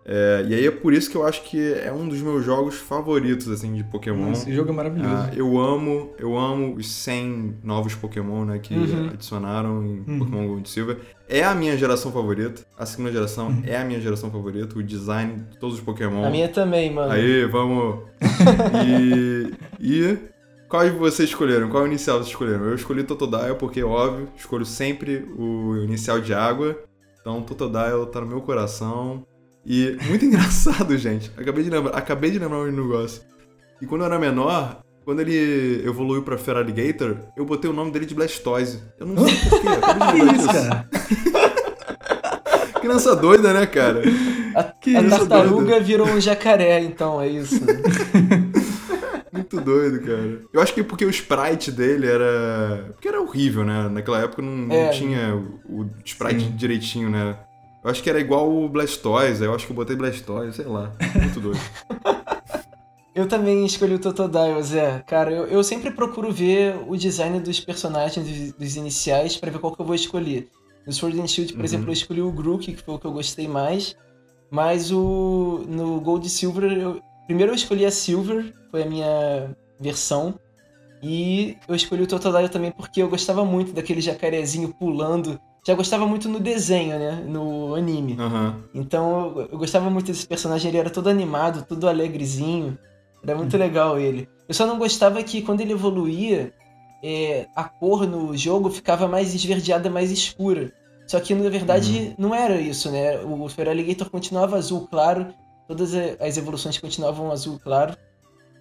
[0.07, 2.75] É, e aí é por isso que eu acho que é um dos meus jogos
[2.75, 4.31] favoritos, assim, de Pokémon.
[4.33, 5.11] Esse jogo é maravilhoso.
[5.15, 9.09] Ah, eu amo, eu amo os 100 novos Pokémon, né, que Uhum.
[9.11, 10.19] adicionaram em Uhum.
[10.19, 10.97] Pokémon Gold e Silver.
[11.27, 12.61] É a minha geração favorita.
[12.77, 13.63] A segunda geração Uhum.
[13.65, 14.77] é a minha geração favorita.
[14.77, 16.23] O design de todos os Pokémon.
[16.23, 17.11] A minha também, mano.
[17.11, 18.01] Aí, vamos.
[18.85, 19.53] E.
[19.79, 20.17] e.
[20.69, 21.69] Qual vocês escolheram?
[21.69, 22.65] Qual inicial vocês escolheram?
[22.65, 26.77] Eu escolhi Totodile porque, óbvio, escolho sempre o inicial de água.
[27.21, 29.25] Então, Totodile tá no meu coração.
[29.65, 31.31] E muito engraçado, gente.
[31.37, 33.21] Acabei de lembrar, acabei de lembrar um negócio.
[33.81, 38.05] E quando eu era menor, quando ele evoluiu pra Feraligator, eu botei o nome dele
[38.05, 38.81] de Blastoise.
[38.99, 39.67] Eu não sei porquê.
[39.67, 40.89] Acabei de isso, cara?
[42.79, 44.03] Criança doida, né, cara?
[44.53, 47.59] A, a tartaruga virou um jacaré, então, é isso.
[49.31, 50.41] Muito doido, cara.
[50.53, 52.85] Eu acho que porque o sprite dele era.
[52.93, 53.89] Porque era horrível, né?
[53.89, 54.89] Naquela época não, não É.
[54.89, 55.35] tinha
[55.67, 56.55] o, o sprite Sim.
[56.55, 57.35] direitinho, né?
[57.85, 60.91] Eu acho que era igual o Blastoise, eu acho que eu botei Blastoise, sei lá.
[61.21, 61.59] Muito doido.
[63.13, 65.01] Eu também escolhi o Totodile, Zé.
[65.07, 69.57] Cara, eu, eu sempre procuro ver o design dos personagens dos, dos iniciais pra ver
[69.59, 70.49] qual que eu vou escolher.
[70.85, 71.65] No Sword and Shield, por Uhum.
[71.65, 73.95] exemplo, eu escolhi o Grook, que foi o que eu gostei mais.
[74.51, 79.55] Mas o no Gold e Silver, eu, primeiro eu escolhi a Silver, foi a minha
[79.79, 80.37] versão.
[81.01, 85.39] E eu escolhi o Totodile também porque eu gostava muito daquele jacarezinho pulando.
[85.67, 87.23] Já gostava muito no desenho, né?
[87.27, 88.15] No anime.
[88.19, 88.63] Aham.
[88.73, 92.77] Então eu, eu gostava muito desse personagem, ele era todo animado, todo alegrezinho.
[93.23, 93.39] Era Uhum.
[93.39, 94.29] muito legal ele.
[94.47, 96.53] Eu só não gostava que quando ele evoluía,
[97.03, 100.71] é, a cor no jogo ficava mais esverdeada, mais escura.
[101.07, 102.15] Só que na verdade Uhum.
[102.29, 103.17] não era isso, né?
[103.21, 105.33] O Feraligator continuava azul claro,
[105.67, 107.95] todas as evoluções continuavam azul claro.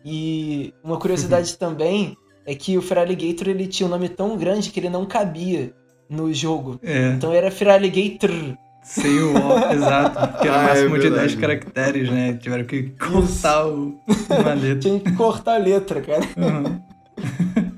[0.03, 4.81] E uma curiosidade também é que o Feraligator ele tinha um nome tão grande que
[4.81, 5.75] ele não cabia
[6.09, 6.79] no jogo.
[6.83, 8.31] É, Então era Feraligator.
[8.83, 10.29] sem o O, exato.
[10.33, 11.29] Porque era Ah, o é máximo de verdade.
[11.29, 12.35] 10 caracteres, né?
[12.41, 13.99] Tiveram que cortar o,
[14.29, 14.79] uma letra.
[14.81, 16.23] Tinha que cortar a letra, cara.
[16.37, 16.81] Uhum.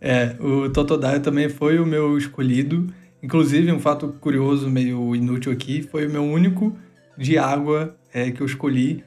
[0.00, 2.92] é, o Totodile também foi o meu escolhido.
[3.22, 6.76] Inclusive, um fato curioso, meio inútil aqui, foi o meu único
[7.18, 9.02] de água é, que eu escolhi.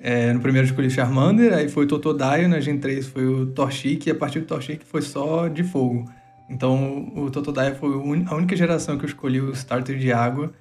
[0.00, 3.46] É, no primeiro eu escolhi Charmander, aí foi o Totodile, na Gen 3 foi o
[3.46, 6.04] Torchic, e a partir do Torchic foi só de fogo.
[6.48, 7.90] Então, o Totodile foi
[8.26, 10.52] a única geração que eu escolhi o starter de água,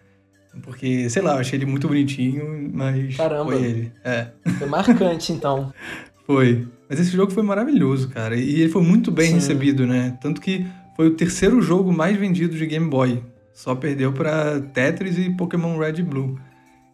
[0.61, 3.51] porque, sei lá, eu achei ele muito bonitinho, mas Caramba.
[3.51, 3.91] foi ele.
[4.03, 4.27] É.
[4.57, 5.73] Foi marcante, então.
[6.25, 6.65] Foi.
[6.89, 8.37] Mas esse jogo foi maravilhoso, cara.
[8.37, 9.33] E ele foi muito bem Sim.
[9.33, 10.17] recebido, né?
[10.21, 10.65] Tanto que
[10.95, 13.21] foi o terceiro jogo mais vendido de Game Boy.
[13.53, 16.39] Só perdeu pra Tetris e Pokémon Red e Blue.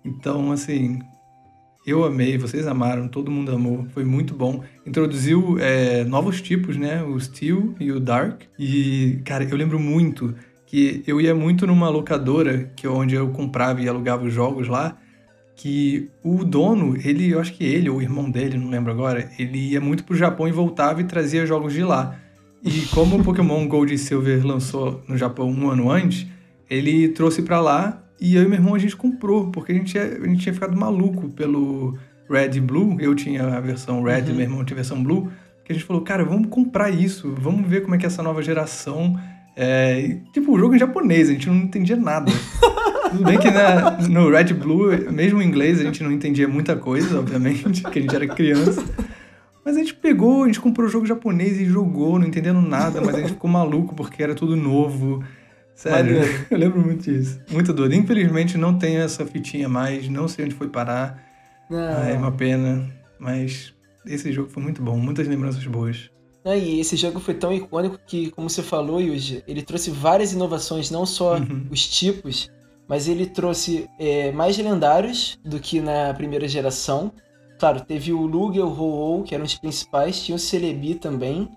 [0.04, 1.00] Então, assim,
[1.90, 3.86] eu amei, vocês amaram, todo mundo amou.
[3.94, 4.64] Foi muito bom.
[4.86, 7.04] Introduziu é, novos tipos, né?
[7.04, 8.44] O Steel e o Dark.
[8.58, 10.36] E, cara, eu lembro muito
[10.66, 14.68] que eu ia muito numa locadora, que é onde eu comprava e alugava os jogos
[14.68, 14.98] lá
[15.60, 19.30] que o dono, ele, eu acho que ele ou o irmão dele, não lembro agora,
[19.38, 22.18] ele ia muito pro Japão e voltava e trazia jogos de lá.
[22.64, 26.26] E como o Pokémon Gold e Silver lançou no Japão um ano antes,
[26.70, 29.92] ele trouxe pra lá e eu e meu irmão a gente comprou, porque a gente,
[29.92, 31.98] tinha- a gente tinha ficado maluco pelo
[32.30, 32.98] Red e Blue.
[33.00, 34.34] Eu tinha a versão Red e Uhum.
[34.36, 35.30] meu irmão tinha a versão Blue.
[35.66, 38.24] Que a gente falou, cara, vamos comprar isso, vamos ver como é que é essa
[38.24, 39.20] nova geração.
[39.56, 42.32] É, e, tipo, o jogo em japonês, a gente não entendia nada.
[43.12, 46.76] Tudo bem que na- no Red Blue, mesmo em inglês, a gente não entendia muita
[46.76, 48.84] coisa, obviamente, que a gente era criança.
[49.66, 53.02] Mas a gente pegou, a gente comprou o jogo japonês e jogou, não entendendo nada,
[53.02, 55.24] mas a gente ficou maluco porque era tudo novo.
[55.80, 56.46] Sério, Maneiro.
[56.52, 57.40] eu lembro muito disso.
[57.50, 57.96] Muito doido.
[57.96, 61.24] Infelizmente não tenho essa fitinha mais, não sei onde foi parar.
[61.72, 62.86] Ah, é uma pena.
[63.18, 63.74] Mas
[64.06, 66.10] esse jogo foi muito bom, muitas lembranças boas.
[66.44, 70.34] Ah, e esse jogo foi tão icônico que, como você falou, Yuji, ele trouxe várias
[70.34, 71.68] inovações, não só Uhum.
[71.72, 72.50] os tipos,
[72.88, 77.12] mas ele trouxe é, mais lendários do que na primeira geração.
[77.58, 81.50] Claro, teve o Lug e o Ho-Oh, que eram os principais, tinha o Celebi também,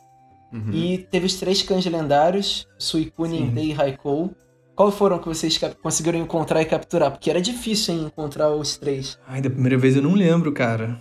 [0.52, 0.70] Uhum.
[0.72, 3.40] e teve os três cães lendários, Suicune.
[3.40, 4.34] Entei e Raikou.
[4.74, 7.10] Qual foram que vocês conseguiram encontrar e capturar?
[7.10, 9.18] Porque era difícil hein, encontrar os três.
[9.26, 11.00] Ai, da primeira vez eu não lembro, cara.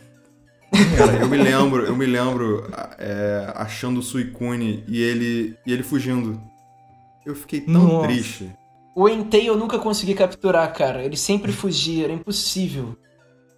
[0.97, 5.83] Cara, eu me lembro, eu me lembro é, achando o Suicune e ele, e ele
[5.83, 6.41] fugindo.
[7.25, 8.07] Eu fiquei tão Nossa.
[8.07, 8.49] triste.
[8.95, 11.03] O Entei eu nunca consegui capturar, cara.
[11.03, 12.97] Ele sempre fugia, era impossível.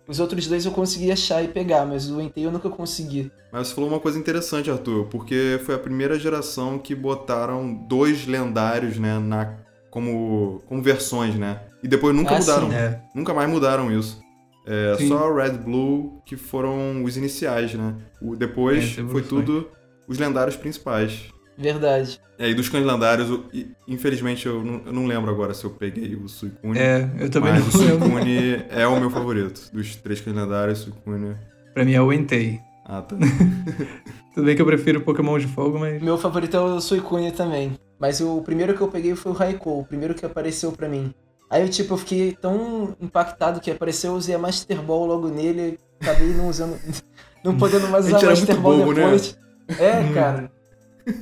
[0.07, 3.31] Os outros dois eu consegui achar e pegar, mas o Entei eu nunca consegui.
[3.51, 8.25] Mas você falou uma coisa interessante, Arthur, porque foi a primeira geração que botaram dois
[8.27, 9.55] lendários, né, na,
[9.89, 11.61] como, como versões, né?
[11.81, 12.69] E depois nunca Ah, mudaram.
[12.69, 12.75] sim.
[12.75, 13.01] É.
[13.15, 14.21] Nunca mais mudaram isso.
[14.65, 15.09] É, Sim.
[15.09, 17.95] só Red Blue que foram os iniciais, né?
[18.21, 19.67] O, depois É, foi tudo
[20.07, 21.25] os lendários principais.
[21.57, 22.19] Verdade.
[22.39, 25.63] É, e dos cães lendários, o- e, infelizmente eu não, eu não lembro agora se
[25.63, 26.79] eu peguei o Suicune.
[26.79, 27.99] É, eu também mas o não lembro.
[28.07, 29.69] Suicune é o meu favorito.
[29.71, 31.35] Dos três cães lendários, o Suicune.
[31.73, 32.59] Pra mim é o Entei.
[32.85, 33.15] Ah, tá.
[34.33, 36.01] Tudo bem que eu prefiro Pokémon de fogo, mas.
[36.01, 37.77] Meu favorito é o Suicune também.
[37.99, 41.13] Mas o primeiro que eu peguei foi o Raikou, o primeiro que apareceu pra mim.
[41.49, 45.29] Aí eu, tipo, eu fiquei tão impactado que apareceu, eu usei a Master Ball logo
[45.29, 46.77] nele, acabei não usando.
[47.45, 49.03] não podendo mais usar a Master Ball bobo, né?
[49.03, 49.39] depois.
[49.79, 50.51] É, cara.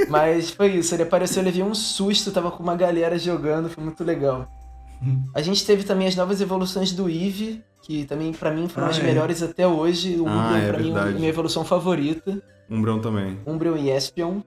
[0.09, 3.84] Mas foi isso, ele apareceu, eu levei um susto, tava com uma galera jogando, foi
[3.84, 4.47] muito legal.
[5.34, 8.89] A gente teve também as novas evoluções do Eevee, que também pra mim foram Ah,
[8.91, 9.03] as é.
[9.03, 10.19] melhores até hoje.
[10.19, 11.15] O Ah, Umbreon é pra mim é verdade.
[11.15, 12.41] minha evolução favorita.
[12.69, 13.39] Umbrão também.
[13.47, 14.41] Umbreon e Espion.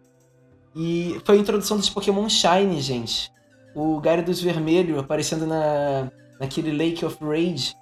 [0.76, 3.30] E foi a introdução dos Pokémon Shine, gente.
[3.74, 6.08] O Gyarados Vermelho aparecendo na,
[6.40, 7.74] naquele Lake of Rage.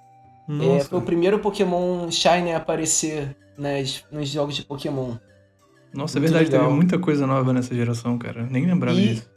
[0.77, 5.15] É, foi o primeiro Pokémon Shine a aparecer nas, nos jogos de Pokémon.
[5.93, 6.65] Nossa, é muito verdade, legal.
[6.67, 8.47] teve muita coisa nova nessa geração, cara.
[8.49, 9.29] Nem lembrava E- disso.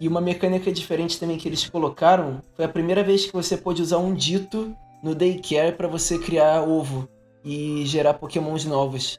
[0.00, 3.80] E uma mecânica diferente também que eles colocaram foi a primeira vez que você pôde
[3.82, 7.08] usar um dito no Daycare pra você criar ovo
[7.44, 9.16] e gerar Pokémons novos.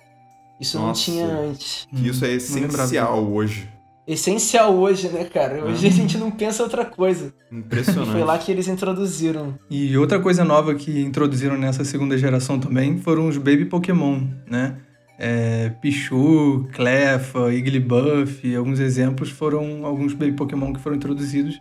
[0.60, 1.02] Isso não Nossa.
[1.04, 1.88] tinha antes.
[1.90, 3.70] Que isso é Hum, não essencial hoje.
[4.06, 5.64] Essencial hoje, né, cara?
[5.64, 5.90] Hoje Ah.
[5.90, 7.34] a gente não pensa outra coisa.
[7.50, 8.12] E Impressionante.
[8.12, 9.58] foi lá que eles introduziram.
[9.70, 14.76] E outra coisa nova que introduziram nessa segunda geração também foram os Baby Pokémon, né?
[15.18, 21.60] É, Pichu, Cleffa, Igglybuff, alguns exemplos foram alguns Baby Pokémon que foram introduzidos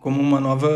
[0.00, 0.68] como uma nova,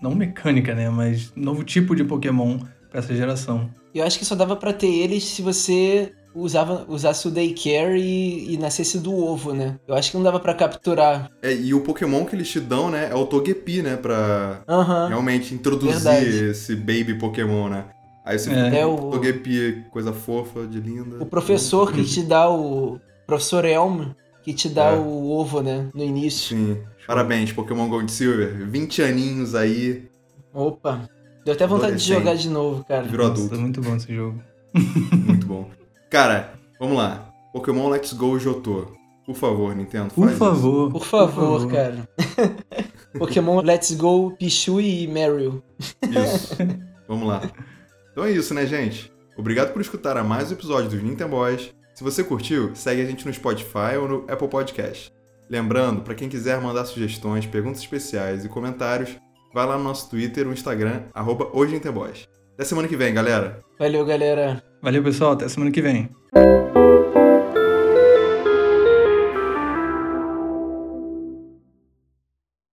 [0.00, 0.88] não mecânica, né?
[0.90, 2.58] Mas novo tipo de Pokémon
[2.88, 3.68] para essa geração.
[3.94, 8.54] Eu acho que só dava pra ter eles se você usava, usasse o Daycare e,
[8.54, 9.76] e nascesse do ovo, né?
[9.86, 11.30] Eu acho que não dava pra capturar.
[11.42, 14.62] É, e o Pokémon que eles te dão, né, é o Togepi, né, pra
[15.08, 16.44] realmente introduzir Verdade.
[16.50, 17.86] esse baby Pokémon, né?
[18.24, 18.64] Aí você É.
[18.64, 21.22] fica É com o- Togepi, coisa fofa, de linda.
[21.22, 22.98] O professor que te dá o.
[23.26, 24.08] Professor Elm,
[24.42, 24.96] que te dá É.
[24.96, 25.88] o ovo, né?
[25.94, 26.56] No início.
[26.56, 26.78] Sim.
[27.06, 28.66] Parabéns, Pokémon Gold Silver.
[28.68, 30.08] 20 aninhos aí,
[30.52, 31.08] Opa.
[31.44, 33.02] Deu até vontade de jogar de novo, cara.
[33.04, 33.60] virou Nossa, adulto.
[33.60, 34.42] muito bom esse jogo.
[35.26, 35.68] Muito bom.
[36.10, 37.32] Cara, vamos lá.
[37.52, 38.86] Pokémon Let's Go Jotô.
[39.26, 40.90] Por favor, Nintendo, Por faz favor.
[40.92, 42.08] Por favor, cara.
[43.18, 45.62] Pokémon Let's Go, Pichu e Meryl.
[46.02, 46.56] Isso.
[47.08, 47.42] Vamos lá.
[48.20, 49.10] Então é isso, né, gente?
[49.34, 51.72] Obrigado por escutar a mais um episódio dos Nintendo Boys.
[51.94, 55.10] Se você curtiu, segue a gente no Spotify ou no Apple Podcast.
[55.48, 59.16] Lembrando, para quem quiser mandar sugestões, perguntas especiais e comentários,
[59.54, 62.28] vai lá no nosso Twitter ou Instagram, arroba hoje Nintendo Boys.
[62.52, 63.62] Até semana que vem, galera!
[63.78, 64.62] Valeu, galera.
[64.82, 65.32] Valeu, pessoal.
[65.32, 66.10] Até semana que vem.